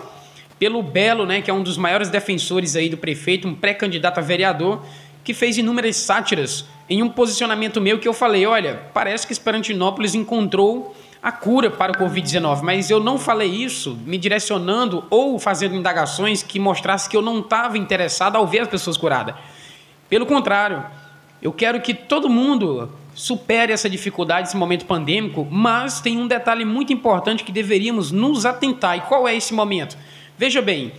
[0.56, 4.22] pelo Belo, né, que é um dos maiores defensores aí do prefeito, um pré-candidato a
[4.22, 4.80] vereador,
[5.24, 10.14] que fez inúmeras sátiras em um posicionamento meu que eu falei, olha, parece que Esperantinópolis
[10.14, 10.96] encontrou
[11.28, 16.42] a cura para o Covid-19, mas eu não falei isso me direcionando ou fazendo indagações
[16.42, 19.34] que mostrasse que eu não estava interessado ao ver as pessoas curadas.
[20.08, 20.82] Pelo contrário,
[21.42, 26.64] eu quero que todo mundo supere essa dificuldade, esse momento pandêmico, mas tem um detalhe
[26.64, 28.96] muito importante que deveríamos nos atentar.
[28.96, 29.98] E qual é esse momento?
[30.38, 30.92] Veja bem,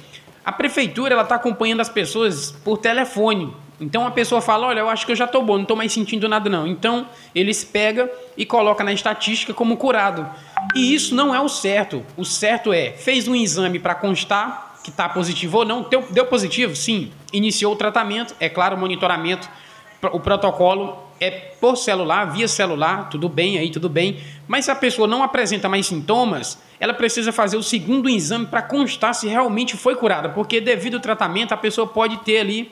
[0.45, 3.51] a prefeitura está acompanhando as pessoas por telefone.
[3.79, 5.91] Então a pessoa fala, olha, eu acho que eu já estou bom, não estou mais
[5.91, 6.67] sentindo nada não.
[6.67, 10.27] Então eles pegam e colocam na estatística como curado.
[10.75, 12.05] E isso não é o certo.
[12.17, 16.25] O certo é, fez um exame para constar que está positivo ou não, deu, deu
[16.25, 16.75] positivo?
[16.75, 17.11] Sim.
[17.31, 19.49] Iniciou o tratamento, é claro, o monitoramento,
[20.11, 24.19] o protocolo é por celular, via celular, tudo bem aí, tudo bem.
[24.47, 28.61] Mas se a pessoa não apresenta mais sintomas, ela precisa fazer o segundo exame para
[28.61, 32.71] constar se realmente foi curada, porque devido ao tratamento a pessoa pode ter ali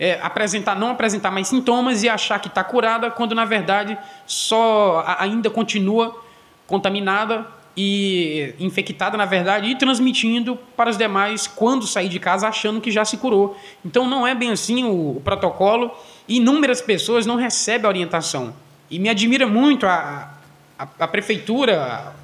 [0.00, 5.04] é, apresentar, não apresentar mais sintomas e achar que está curada, quando na verdade só
[5.18, 6.18] ainda continua
[6.66, 12.80] contaminada e infectada, na verdade, e transmitindo para os demais quando sair de casa achando
[12.80, 13.56] que já se curou.
[13.84, 15.90] Então não é bem assim o, o protocolo.
[16.26, 18.54] Inúmeras pessoas não recebem a orientação.
[18.90, 20.32] E me admira muito a,
[20.78, 22.14] a, a prefeitura,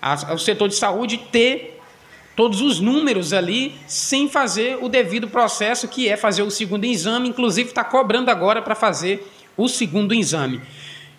[0.00, 1.77] a, o setor de saúde ter
[2.38, 7.28] todos os números ali sem fazer o devido processo, que é fazer o segundo exame.
[7.28, 10.62] Inclusive, está cobrando agora para fazer o segundo exame.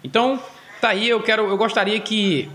[0.01, 0.39] Então,
[0.79, 2.49] tá aí, eu quero, eu gostaria que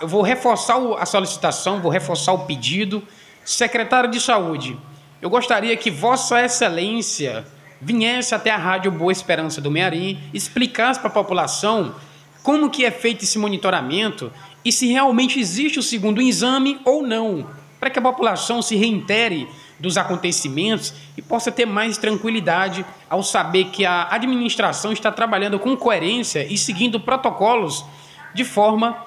[0.00, 3.00] eu vou reforçar a solicitação, vou reforçar o pedido.
[3.44, 4.76] Secretário de Saúde,
[5.22, 7.46] eu gostaria que Vossa Excelência
[7.80, 11.94] viesse até a Rádio Boa Esperança do Mearim, explicasse para a população
[12.42, 14.32] como que é feito esse monitoramento
[14.64, 17.46] e se realmente existe o segundo exame ou não,
[17.80, 19.48] para que a população se reintere
[19.80, 25.74] dos acontecimentos e possa ter mais tranquilidade ao saber que a administração está trabalhando com
[25.74, 27.82] coerência e seguindo protocolos
[28.34, 29.04] de forma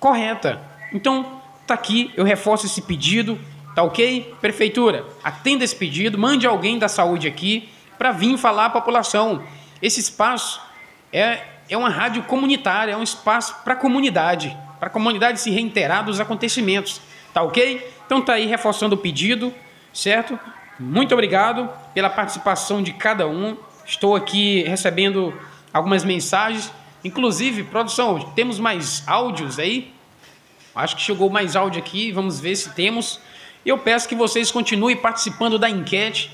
[0.00, 0.60] correta.
[0.92, 3.38] Então, tá aqui, eu reforço esse pedido,
[3.74, 4.34] tá ok?
[4.40, 9.42] Prefeitura, atenda esse pedido, mande alguém da saúde aqui para vir falar à população.
[9.82, 10.60] Esse espaço
[11.12, 15.50] é, é uma rádio comunitária, é um espaço para a comunidade, para a comunidade se
[15.50, 17.00] reiterar dos acontecimentos.
[17.34, 17.93] Tá ok?
[18.06, 19.52] Então tá aí reforçando o pedido,
[19.92, 20.38] certo?
[20.78, 23.56] Muito obrigado pela participação de cada um.
[23.86, 25.34] Estou aqui recebendo
[25.72, 26.72] algumas mensagens.
[27.02, 29.92] Inclusive, produção, temos mais áudios aí?
[30.74, 33.20] Acho que chegou mais áudio aqui, vamos ver se temos.
[33.64, 36.30] Eu peço que vocês continuem participando da enquete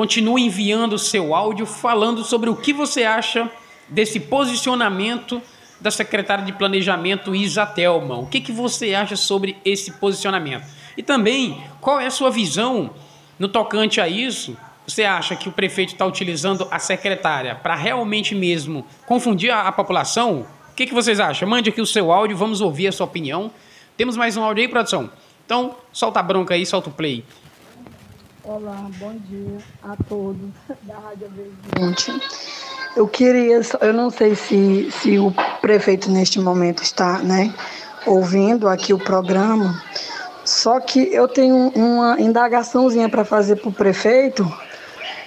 [0.00, 3.50] Continue enviando seu áudio falando sobre o que você acha
[3.86, 5.42] desse posicionamento
[5.78, 8.18] da secretária de Planejamento Isa Telma.
[8.18, 10.64] O que, que você acha sobre esse posicionamento?
[10.96, 12.90] E também, qual é a sua visão
[13.38, 14.56] no tocante a isso?
[14.86, 19.72] Você acha que o prefeito está utilizando a secretária para realmente mesmo confundir a, a
[19.72, 20.46] população?
[20.70, 21.48] O que, que vocês acham?
[21.48, 23.52] Mande aqui o seu áudio, vamos ouvir a sua opinião.
[23.96, 25.10] Temos mais um áudio aí, produção?
[25.44, 27.24] Então, solta a bronca aí, solta o play.
[28.42, 30.50] Olá, bom dia a todos
[30.82, 32.20] da Rádio Verde.
[32.96, 37.54] Eu queria, eu não sei se, se o prefeito neste momento está, né,
[38.06, 39.80] ouvindo aqui o programa,
[40.44, 44.50] só que eu tenho uma indagaçãozinha para fazer para o prefeito,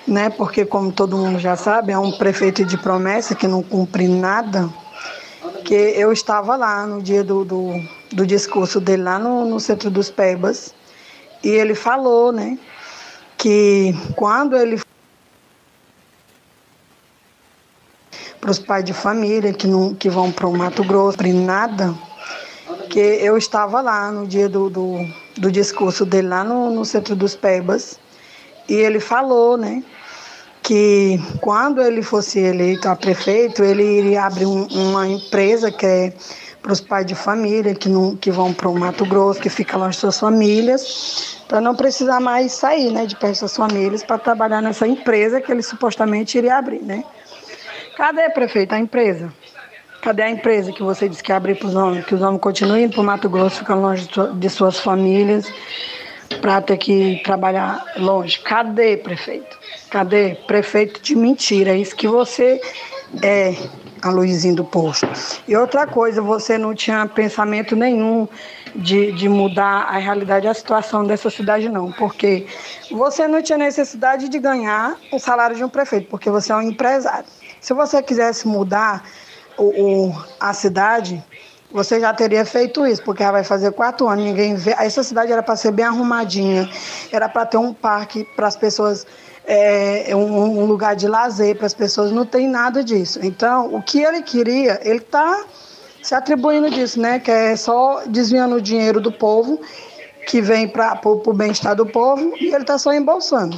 [0.08, 4.08] né, porque como todo mundo já sabe, é um prefeito de promessa que não cumpre
[4.08, 4.70] nada,
[5.64, 7.74] que eu estava lá no dia do, do,
[8.12, 10.74] do discurso dele lá no, no centro dos Pebas,
[11.44, 12.58] e ele falou, né,
[13.38, 14.82] que quando ele
[18.40, 21.96] para os pais de família que, não, que vão para o Mato Grosso, nada,
[22.94, 25.00] que eu estava lá no dia do, do,
[25.36, 28.00] do discurso dele lá no, no centro dos Pebas
[28.70, 29.84] e ele falou, né,
[30.62, 36.14] que quando ele fosse eleito a prefeito, ele iria abrir um, uma empresa que é
[36.62, 39.76] para os pais de família que, não, que vão para o Mato Grosso, que fica
[39.76, 44.20] longe de suas famílias, para não precisar mais sair né, de perto das famílias para
[44.20, 46.84] trabalhar nessa empresa que ele supostamente iria abrir.
[46.84, 47.04] Né?
[47.98, 49.34] Cadê, prefeito, a empresa?
[50.04, 52.06] Cadê a empresa que você disse que abrir para os homens?
[52.06, 55.50] Que os homens continuem para o Mato Grosso, ficam longe de suas famílias,
[56.42, 58.38] para ter que trabalhar longe.
[58.40, 59.58] Cadê, prefeito?
[59.90, 60.36] Cadê?
[60.46, 61.72] Prefeito de mentira.
[61.72, 62.60] É isso que você
[63.22, 63.56] é
[64.02, 65.08] a Luizinho do Posto.
[65.48, 68.28] E outra coisa, você não tinha pensamento nenhum
[68.76, 72.46] de, de mudar a realidade, a situação dessa cidade, não, porque
[72.92, 76.62] você não tinha necessidade de ganhar o salário de um prefeito, porque você é um
[76.62, 77.26] empresário.
[77.62, 79.06] Se você quisesse mudar
[79.58, 79.64] o,
[80.10, 81.24] o a cidade,
[81.72, 84.76] você já teria feito isso, porque ela vai fazer quatro anos, ninguém vê.
[84.78, 86.70] Essa cidade era para ser bem arrumadinha,
[87.12, 89.06] era para ter um parque para as pessoas
[89.46, 93.20] é, um, um, lugar de lazer para as pessoas, não tem nada disso.
[93.22, 95.46] Então, o que ele queria, ele está
[96.02, 97.20] se atribuindo disso, né?
[97.20, 99.60] Que é só desviando o dinheiro do povo,
[100.28, 103.58] que vem para o bem-estar do povo, e ele está só embolsando.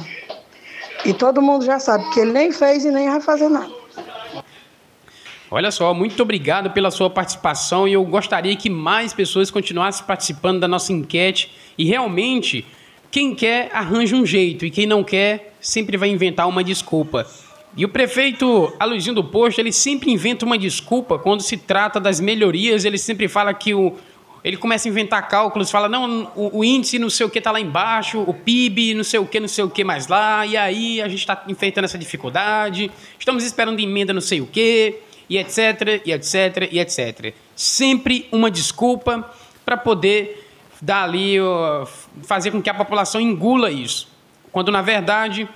[1.04, 3.75] E todo mundo já sabe que ele nem fez e nem vai fazer nada.
[5.56, 10.60] Olha só, muito obrigado pela sua participação e eu gostaria que mais pessoas continuassem participando
[10.60, 12.66] da nossa enquete e realmente
[13.10, 17.26] quem quer arranja um jeito e quem não quer sempre vai inventar uma desculpa.
[17.74, 22.20] E o prefeito Aluzinho do Posto, ele sempre inventa uma desculpa quando se trata das
[22.20, 23.96] melhorias, ele sempre fala que o
[24.44, 27.50] ele começa a inventar cálculos, fala, não, o, o índice não sei o que está
[27.50, 30.56] lá embaixo, o PIB não sei o que, não sei o que mais lá, e
[30.56, 35.38] aí a gente está enfrentando essa dificuldade, estamos esperando emenda não sei o que, e
[35.38, 37.34] etc, e etc, e etc.
[37.54, 39.30] Sempre uma desculpa
[39.64, 40.46] para poder
[40.80, 41.36] dar ali,
[42.24, 44.08] fazer com que a população engula isso.
[44.52, 45.48] Quando na verdade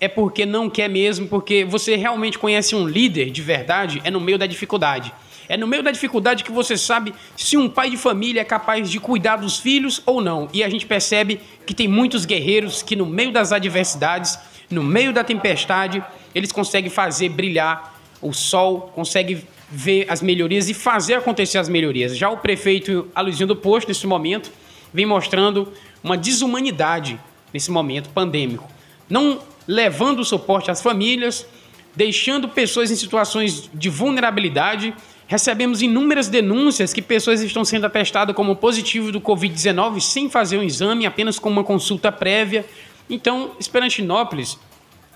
[0.00, 4.20] é porque não quer mesmo, porque você realmente conhece um líder de verdade, é no
[4.20, 5.12] meio da dificuldade.
[5.48, 8.90] É no meio da dificuldade que você sabe se um pai de família é capaz
[8.90, 10.48] de cuidar dos filhos ou não.
[10.52, 15.12] E a gente percebe que tem muitos guerreiros que, no meio das adversidades, no meio
[15.12, 16.02] da tempestade,
[16.34, 22.16] eles conseguem fazer brilhar o sol, conseguem ver as melhorias e fazer acontecer as melhorias.
[22.16, 24.50] Já o prefeito Aluzinho do Posto, nesse momento,
[24.92, 27.18] vem mostrando uma desumanidade
[27.52, 28.68] nesse momento pandêmico.
[29.08, 31.46] Não levando suporte às famílias,
[31.94, 34.94] deixando pessoas em situações de vulnerabilidade.
[35.26, 40.62] Recebemos inúmeras denúncias que pessoas estão sendo atestadas como positivo do Covid-19 sem fazer um
[40.62, 42.64] exame, apenas com uma consulta prévia.
[43.10, 44.58] Então, Esperantinópolis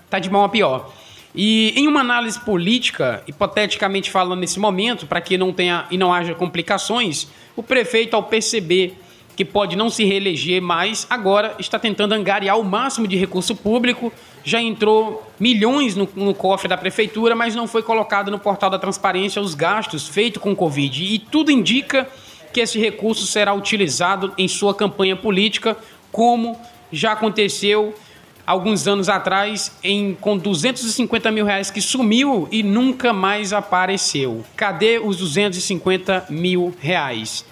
[0.05, 0.91] está de mal a pior.
[1.33, 6.13] E em uma análise política, hipoteticamente falando nesse momento, para que não tenha e não
[6.13, 8.97] haja complicações, o prefeito, ao perceber
[9.35, 14.11] que pode não se reeleger mais, agora está tentando angariar o máximo de recurso público.
[14.43, 18.77] Já entrou milhões no, no, cofre da prefeitura, mas não foi colocado no portal da
[18.77, 21.03] transparência os gastos feitos com o Covid.
[21.03, 22.07] E tudo indica
[22.51, 25.77] que esse recurso será utilizado em sua campanha política,
[26.11, 26.59] como
[26.91, 27.95] já aconteceu
[28.45, 34.43] alguns anos atrás, em, com 250 mil reais que sumiu e nunca mais apareceu.
[34.55, 37.45] Cadê os 250 mil reais?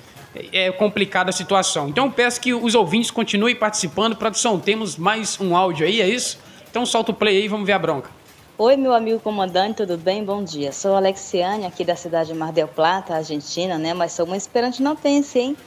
[0.53, 1.89] é complicada a situação.
[1.89, 4.15] Então peço que os ouvintes continuem participando.
[4.15, 6.37] Produção, temos mais um áudio aí, é isso?
[6.69, 8.09] Então solta o play aí vamos ver a bronca.
[8.57, 10.23] Oi, meu amigo comandante, tudo bem?
[10.23, 10.71] Bom dia.
[10.73, 13.93] Sou Alexiane, aqui da cidade de Mar del Plata, Argentina, né?
[13.93, 15.57] Mas sou uma esperante não pense, hein?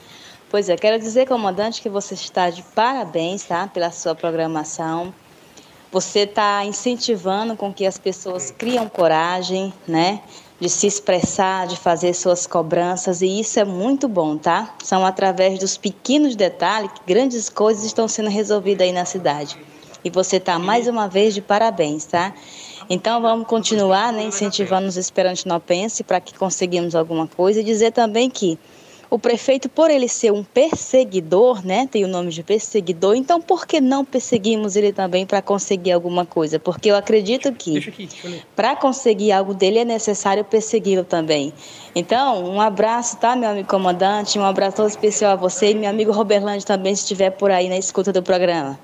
[0.52, 3.66] Pois é, quero dizer, comandante, que você está de parabéns, tá?
[3.66, 5.14] Pela sua programação.
[5.90, 10.20] Você está incentivando com que as pessoas criam coragem, né?
[10.60, 14.76] de se expressar, de fazer suas cobranças, e isso é muito bom, tá?
[14.84, 19.58] São através dos pequenos detalhes que grandes coisas estão sendo resolvidas aí na cidade.
[20.04, 22.34] E você está mais uma vez de parabéns, tá?
[22.90, 27.90] Então vamos continuar né, incentivando os esperantes nopenses para que conseguimos alguma coisa e dizer
[27.92, 28.58] também que
[29.12, 33.66] o prefeito, por ele ser um perseguidor, né, tem o nome de perseguidor, então por
[33.66, 36.58] que não perseguimos ele também para conseguir alguma coisa?
[36.58, 38.08] Porque eu acredito que
[38.56, 41.52] para conseguir algo dele é necessário persegui-lo também.
[41.94, 44.38] Então, um abraço, tá, meu amigo comandante?
[44.38, 47.68] Um abraço todo especial a você e meu amigo Roberlândia também, se estiver por aí
[47.68, 48.80] na escuta do programa.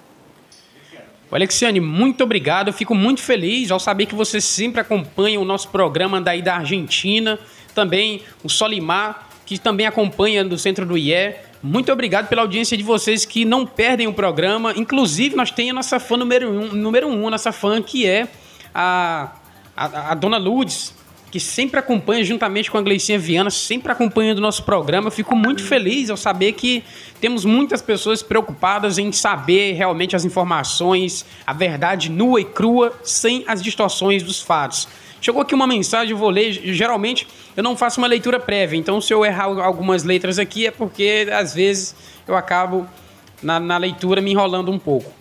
[1.33, 2.69] Alexiane, muito obrigado.
[2.69, 6.57] Eu fico muito feliz ao saber que você sempre acompanha o nosso programa daí da
[6.57, 7.39] Argentina.
[7.75, 11.35] Também o Solimar, que também acompanha do centro do IE.
[11.63, 14.75] Muito obrigado pela audiência de vocês que não perdem o programa.
[14.77, 18.29] Inclusive, nós temos a nossa fã número um, número um nossa fã, que é
[18.75, 19.33] a,
[19.75, 20.95] a, a Dona Lourdes,
[21.31, 25.07] que sempre acompanha, juntamente com a Gleicinha Viana, sempre acompanhando o nosso programa.
[25.07, 26.85] Eu fico muito feliz ao saber que
[27.19, 33.45] temos muitas pessoas preocupadas em saber realmente as informações, a verdade nua e crua, sem
[33.47, 34.87] as distorções dos fatos.
[35.21, 36.53] Chegou aqui uma mensagem, vou ler.
[36.53, 40.71] Geralmente eu não faço uma leitura prévia, então se eu errar algumas letras aqui é
[40.71, 41.95] porque às vezes
[42.27, 42.87] eu acabo
[43.43, 45.13] na, na leitura me enrolando um pouco.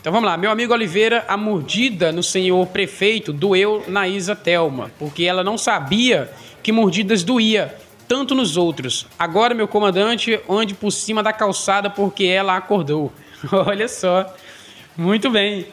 [0.00, 4.90] Então vamos lá, meu amigo Oliveira, a mordida no senhor prefeito doeu na Isa Telma,
[5.00, 6.30] porque ela não sabia
[6.62, 7.74] que mordidas doía,
[8.06, 9.06] tanto nos outros.
[9.18, 13.12] Agora, meu comandante, ande por cima da calçada porque ela acordou.
[13.50, 14.32] Olha só,
[14.96, 15.66] muito bem.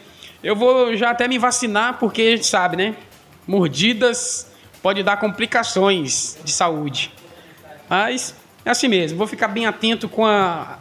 [0.43, 2.95] Eu vou já até me vacinar porque a gente sabe, né?
[3.47, 7.13] Mordidas pode dar complicações de saúde.
[7.89, 8.35] Mas
[8.65, 10.79] é assim mesmo, vou ficar bem atento com a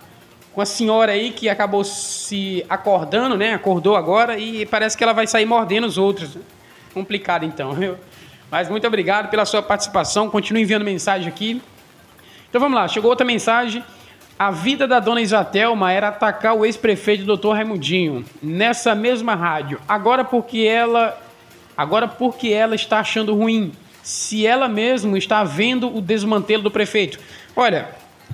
[0.52, 3.54] com a senhora aí que acabou se acordando, né?
[3.54, 6.36] Acordou agora e parece que ela vai sair mordendo os outros.
[6.92, 7.96] Complicado então, viu?
[8.50, 10.28] Mas muito obrigado pela sua participação.
[10.28, 11.62] Continue enviando mensagem aqui.
[12.48, 13.82] Então vamos lá, chegou outra mensagem.
[14.38, 19.80] A vida da dona Isatelma era atacar o ex-prefeito doutor Raimundinho nessa mesma rádio.
[19.88, 21.18] Agora porque ela
[21.76, 27.18] agora porque ela está achando ruim, se ela mesma está vendo o desmantelo do prefeito.
[27.54, 27.90] Olha,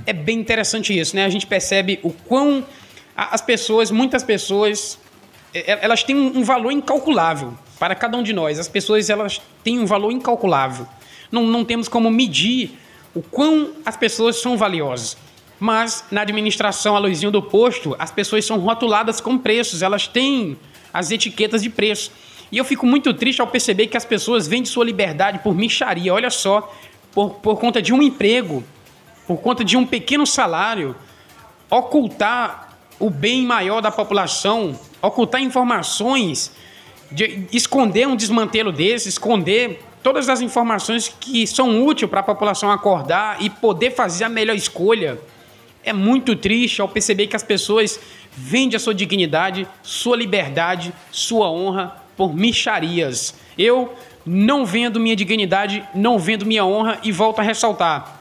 [0.07, 1.25] é bem interessante isso, né?
[1.25, 2.65] A gente percebe o quão
[3.17, 4.99] as pessoas, muitas pessoas,
[5.53, 8.59] é, é, elas têm um valor incalculável para cada um de nós.
[8.59, 10.87] As pessoas elas têm um valor incalculável.
[11.31, 12.79] Não, não temos como medir
[13.15, 15.17] o quão as pessoas são valiosas.
[15.59, 20.57] Mas na administração a luzinha do posto, as pessoas são rotuladas com preços, elas têm
[20.93, 22.13] as etiquetas de preço.
[22.51, 26.13] E eu fico muito triste ao perceber que as pessoas vendem sua liberdade por micharia.
[26.13, 26.73] Olha só,
[27.13, 28.65] por, por conta de um emprego,
[29.27, 30.97] por conta de um pequeno salário,
[31.71, 36.53] ocultar o bem maior da população, ocultar informações,
[37.13, 42.71] de, esconder um desmantelo desse, esconder todas as informações que são úteis para a população
[42.71, 45.19] acordar e poder fazer a melhor escolha.
[45.85, 48.01] É muito triste ao perceber que as pessoas
[48.35, 53.35] vendem a sua dignidade, sua liberdade, sua honra por micharias.
[53.57, 53.95] Eu
[54.27, 58.21] não vendo minha dignidade, não vendo minha honra e volto a ressaltar.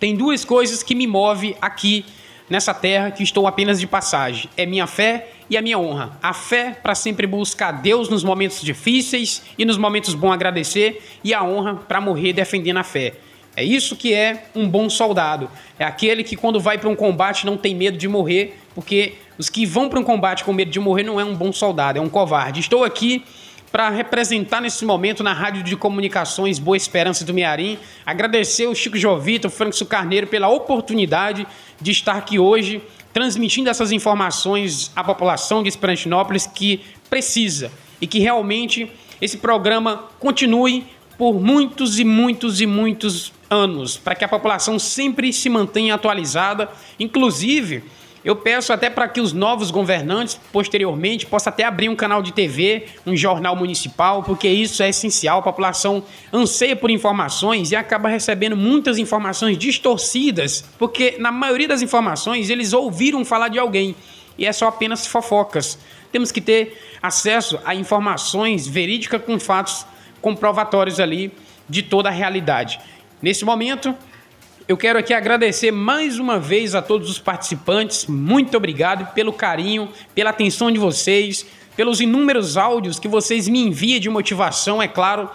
[0.00, 2.04] Tem duas coisas que me movem aqui
[2.50, 6.18] nessa terra que estou apenas de passagem: é minha fé e a minha honra.
[6.20, 11.32] A fé para sempre buscar Deus nos momentos difíceis e nos momentos bons agradecer, e
[11.32, 13.14] a honra para morrer defendendo a fé.
[13.54, 15.48] É isso que é um bom soldado.
[15.78, 19.48] É aquele que, quando vai para um combate, não tem medo de morrer, porque os
[19.48, 22.02] que vão para um combate com medo de morrer não é um bom soldado, é
[22.02, 22.60] um covarde.
[22.60, 23.24] Estou aqui
[23.70, 27.78] para representar nesse momento na Rádio de Comunicações Boa Esperança do Mearim.
[28.04, 31.46] Agradecer o Chico Jovito, o Franco Carneiro pela oportunidade
[31.80, 32.82] de estar aqui hoje
[33.12, 40.86] transmitindo essas informações à população de Esperantinópolis que precisa e que realmente esse programa continue
[41.16, 46.68] por muitos e muitos e muitos anos, para que a população sempre se mantenha atualizada,
[46.98, 47.84] inclusive
[48.26, 52.32] eu peço até para que os novos governantes, posteriormente, possam até abrir um canal de
[52.32, 55.38] TV, um jornal municipal, porque isso é essencial.
[55.38, 56.02] A população
[56.32, 62.72] anseia por informações e acaba recebendo muitas informações distorcidas, porque na maioria das informações eles
[62.72, 63.94] ouviram falar de alguém
[64.36, 65.78] e é só apenas fofocas.
[66.10, 69.86] Temos que ter acesso a informações verídicas com fatos
[70.20, 71.30] comprovatórios ali
[71.68, 72.80] de toda a realidade.
[73.22, 73.94] Nesse momento,
[74.68, 78.06] eu quero aqui agradecer mais uma vez a todos os participantes.
[78.06, 81.46] Muito obrigado pelo carinho, pela atenção de vocês,
[81.76, 85.30] pelos inúmeros áudios que vocês me enviam de motivação, é claro.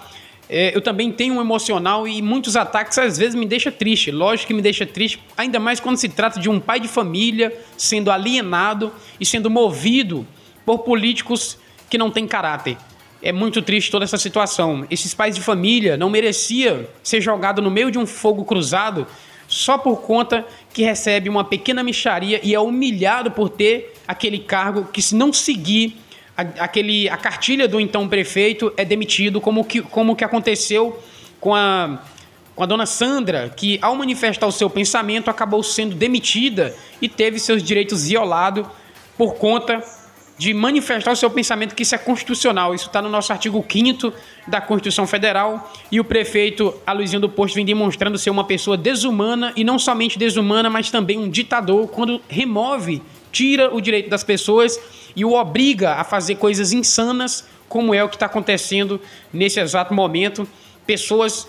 [0.50, 4.12] É, eu também tenho um emocional e muitos ataques às vezes me deixa triste.
[4.12, 7.58] Lógico que me deixa triste, ainda mais quando se trata de um pai de família
[7.78, 10.28] sendo alienado e sendo movido
[10.66, 11.58] por políticos
[11.90, 12.76] que não têm caráter.
[13.22, 14.86] É muito triste toda essa situação.
[14.90, 19.06] Esses pais de família não mereciam ser jogados no meio de um fogo cruzado
[19.48, 24.86] só por conta que recebe uma pequena micharia e é humilhado por ter aquele cargo
[24.86, 25.98] que se não seguir
[26.38, 30.98] a, aquele, a cartilha do então prefeito é demitido, como que, como que aconteceu
[31.40, 32.02] com a,
[32.56, 37.38] com a dona Sandra, que ao manifestar o seu pensamento acabou sendo demitida e teve
[37.38, 38.66] seus direitos violados
[39.18, 39.84] por conta
[40.42, 42.74] de manifestar o seu pensamento que isso é constitucional.
[42.74, 44.12] Isso está no nosso artigo 5
[44.48, 45.72] da Constituição Federal.
[45.92, 50.18] E o prefeito Aloysio do Posto vem demonstrando ser uma pessoa desumana, e não somente
[50.18, 54.80] desumana, mas também um ditador, quando remove, tira o direito das pessoas
[55.16, 59.00] e o obriga a fazer coisas insanas, como é o que está acontecendo
[59.32, 60.48] nesse exato momento.
[60.88, 61.48] Pessoas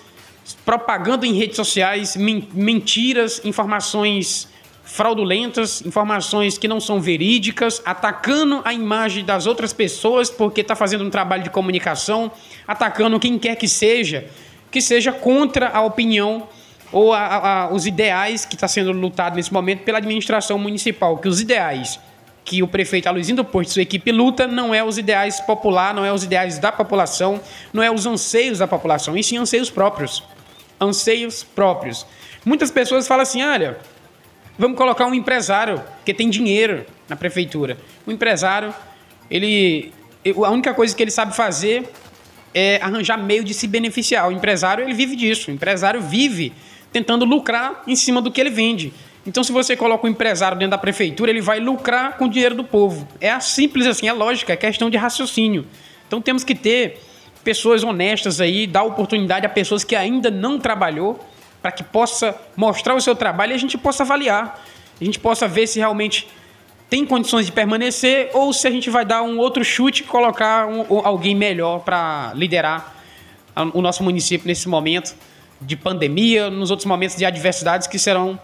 [0.66, 4.53] propagando em redes sociais mentiras, informações
[4.93, 11.03] fraudulentas, informações que não são verídicas, atacando a imagem das outras pessoas porque está fazendo
[11.03, 12.30] um trabalho de comunicação,
[12.68, 14.26] atacando quem quer que seja,
[14.70, 16.47] que seja contra a opinião
[16.93, 21.26] ou a, a, os ideais que está sendo lutado nesse momento pela administração municipal, que
[21.26, 21.99] os ideais
[22.45, 25.95] que o prefeito Aloysio do Porto e sua equipe luta não é os ideais popular,
[25.95, 27.40] não é os ideais da população,
[27.72, 30.22] não é os anseios da população, e sim anseios próprios.
[30.78, 32.05] Anseios próprios.
[32.45, 33.78] Muitas pessoas falam assim, olha,
[34.59, 37.79] Vamos colocar um empresário que tem dinheiro na prefeitura.
[38.07, 38.75] O empresário,
[39.31, 39.93] ele,
[40.25, 41.89] a única coisa que ele sabe fazer
[42.55, 44.29] é arranjar meio de se beneficiar.
[44.29, 45.51] O empresário, ele vive disso.
[45.51, 46.53] O empresário vive
[46.93, 48.93] tentando lucrar em cima do que ele vende.
[49.27, 52.55] Então, se você coloca um empresário dentro da prefeitura, ele vai lucrar com o dinheiro
[52.55, 53.09] do povo.
[53.21, 55.65] É simples assim, é lógica, é questão de raciocínio.
[56.07, 57.01] Então, temos que ter
[57.43, 61.19] pessoas honestas aí, dar oportunidade a pessoas que ainda não trabalhou
[61.63, 64.63] para que possa mostrar o seu trabalho e a gente possa avaliar.
[65.01, 66.29] A gente possa ver se realmente
[66.91, 70.67] tem condições de permanecer ou se a gente vai dar um outro chute e colocar
[70.67, 72.95] um, alguém melhor para liderar
[73.73, 75.15] o nosso município nesse momento
[75.61, 78.39] de pandemia, nos outros momentos de adversidades que serão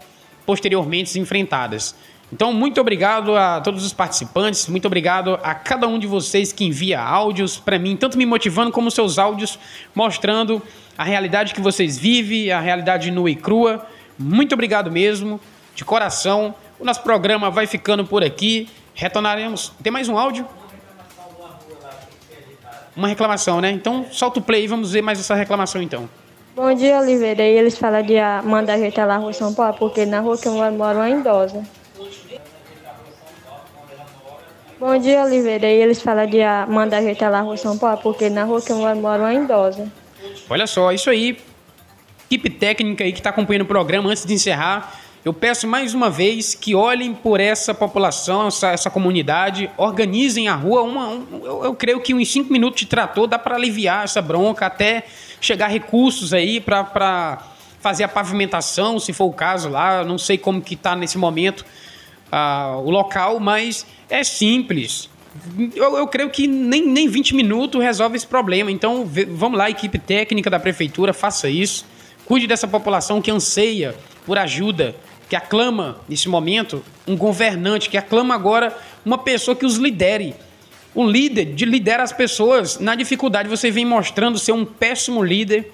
[0.46, 1.94] posteriormente enfrentadas.
[2.32, 6.64] Então, muito obrigado a todos os participantes, muito obrigado a cada um de vocês que
[6.64, 9.58] envia áudios para mim, tanto me motivando como seus áudios
[9.94, 10.62] mostrando
[10.96, 13.86] a realidade que vocês vivem, a realidade nua e crua.
[14.18, 15.40] Muito obrigado mesmo,
[15.74, 16.54] de coração.
[16.78, 18.68] O nosso programa vai ficando por aqui.
[18.94, 19.72] Retornaremos.
[19.82, 20.44] Tem mais um áudio?
[22.94, 23.70] Uma reclamação, né?
[23.70, 26.10] Então solta o play e vamos ver mais essa reclamação então.
[26.54, 27.42] Bom dia, Oliveira.
[27.42, 28.14] E eles falam de
[28.44, 31.08] mandar ajeitar lá na rua São Paulo, porque na rua que eu moro, moro uma
[31.08, 31.64] idosa.
[34.80, 35.66] Bom dia, Oliveira.
[35.66, 38.70] E eles falam de mandar ajeitar lá na rua São Paulo, porque na rua que
[38.70, 39.90] eu moro, moro uma idosa.
[40.48, 41.36] Olha só, isso aí.
[42.30, 46.08] Equipe técnica aí que está acompanhando o programa, antes de encerrar, eu peço mais uma
[46.10, 50.82] vez que olhem por essa população, essa, essa comunidade, organizem a rua.
[50.82, 54.22] Uma, um, eu, eu, creio que uns cinco minutos de trator dá para aliviar essa
[54.22, 55.04] bronca, até
[55.40, 57.42] chegar recursos aí para
[57.80, 60.04] fazer a pavimentação, se for o caso lá.
[60.04, 61.64] Não sei como que está nesse momento
[62.84, 65.08] o local, mas é simples
[65.74, 68.70] eu, eu, creio que nem, nem 20 minutos resolve esse problema.
[68.70, 71.84] Então, vamos lá, equipe técnica da prefeitura, faça isso.
[72.24, 73.94] Cuide dessa população que anseia
[74.26, 74.94] por ajuda,
[75.28, 80.34] que aclama, nesse momento, um governante, que aclama agora uma pessoa que os lidere.
[80.94, 83.48] Um líder de lidera as pessoas na dificuldade.
[83.48, 85.70] Você vem mostrando ser um péssimo líder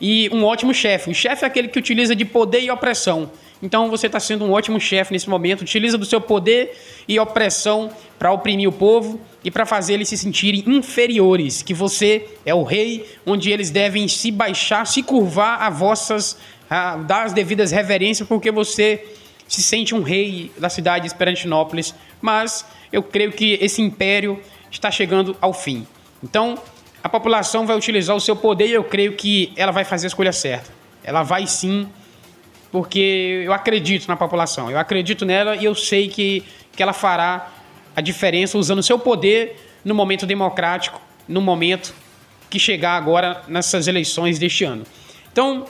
[0.00, 1.10] e um ótimo chefe.
[1.10, 3.30] O chefe é aquele que utiliza de poder e opressão.
[3.62, 6.76] Então você está sendo um ótimo chefe nesse momento, utiliza do seu poder
[7.08, 12.28] e opressão para oprimir o povo e para fazer eles se sentirem inferiores, que você
[12.46, 16.38] é o rei, onde eles devem se baixar, se curvar a vossas,
[16.70, 19.04] a, dar as devidas reverências, porque você
[19.48, 21.94] se sente um rei da cidade de Esperantinópolis.
[22.20, 24.40] Mas eu creio que esse império
[24.70, 25.86] está chegando ao fim.
[26.22, 26.56] Então
[27.02, 30.08] a população vai utilizar o seu poder e eu creio que ela vai fazer a
[30.08, 30.70] escolha certa.
[31.04, 31.88] Ela vai sim
[32.70, 37.50] porque eu acredito na população, eu acredito nela e eu sei que, que ela fará
[37.96, 41.94] a diferença usando o seu poder no momento democrático, no momento
[42.50, 44.84] que chegar agora nessas eleições deste ano.
[45.32, 45.66] Então,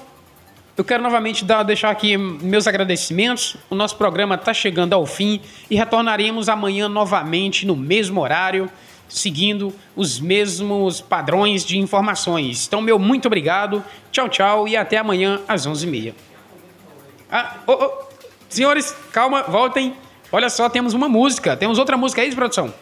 [0.77, 3.57] eu quero novamente dar, deixar aqui meus agradecimentos.
[3.69, 8.71] O nosso programa está chegando ao fim e retornaremos amanhã novamente no mesmo horário,
[9.09, 12.67] seguindo os mesmos padrões de informações.
[12.67, 13.83] Então, meu muito obrigado,
[14.13, 16.15] tchau, tchau e até amanhã às 11h30.
[17.31, 18.09] Ah, oh, oh.
[18.49, 19.95] Senhores, calma, voltem.
[20.33, 21.57] Olha só, temos uma música.
[21.57, 22.73] Temos outra música, isso, produção?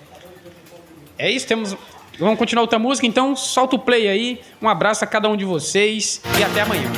[1.19, 1.77] É isso, temos.
[2.19, 4.41] Vamos continuar outra música, então solta o play aí.
[4.61, 6.91] Um abraço a cada um de vocês e até amanhã.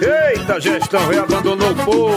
[0.00, 2.16] Eita, gestão, abandonou o povo.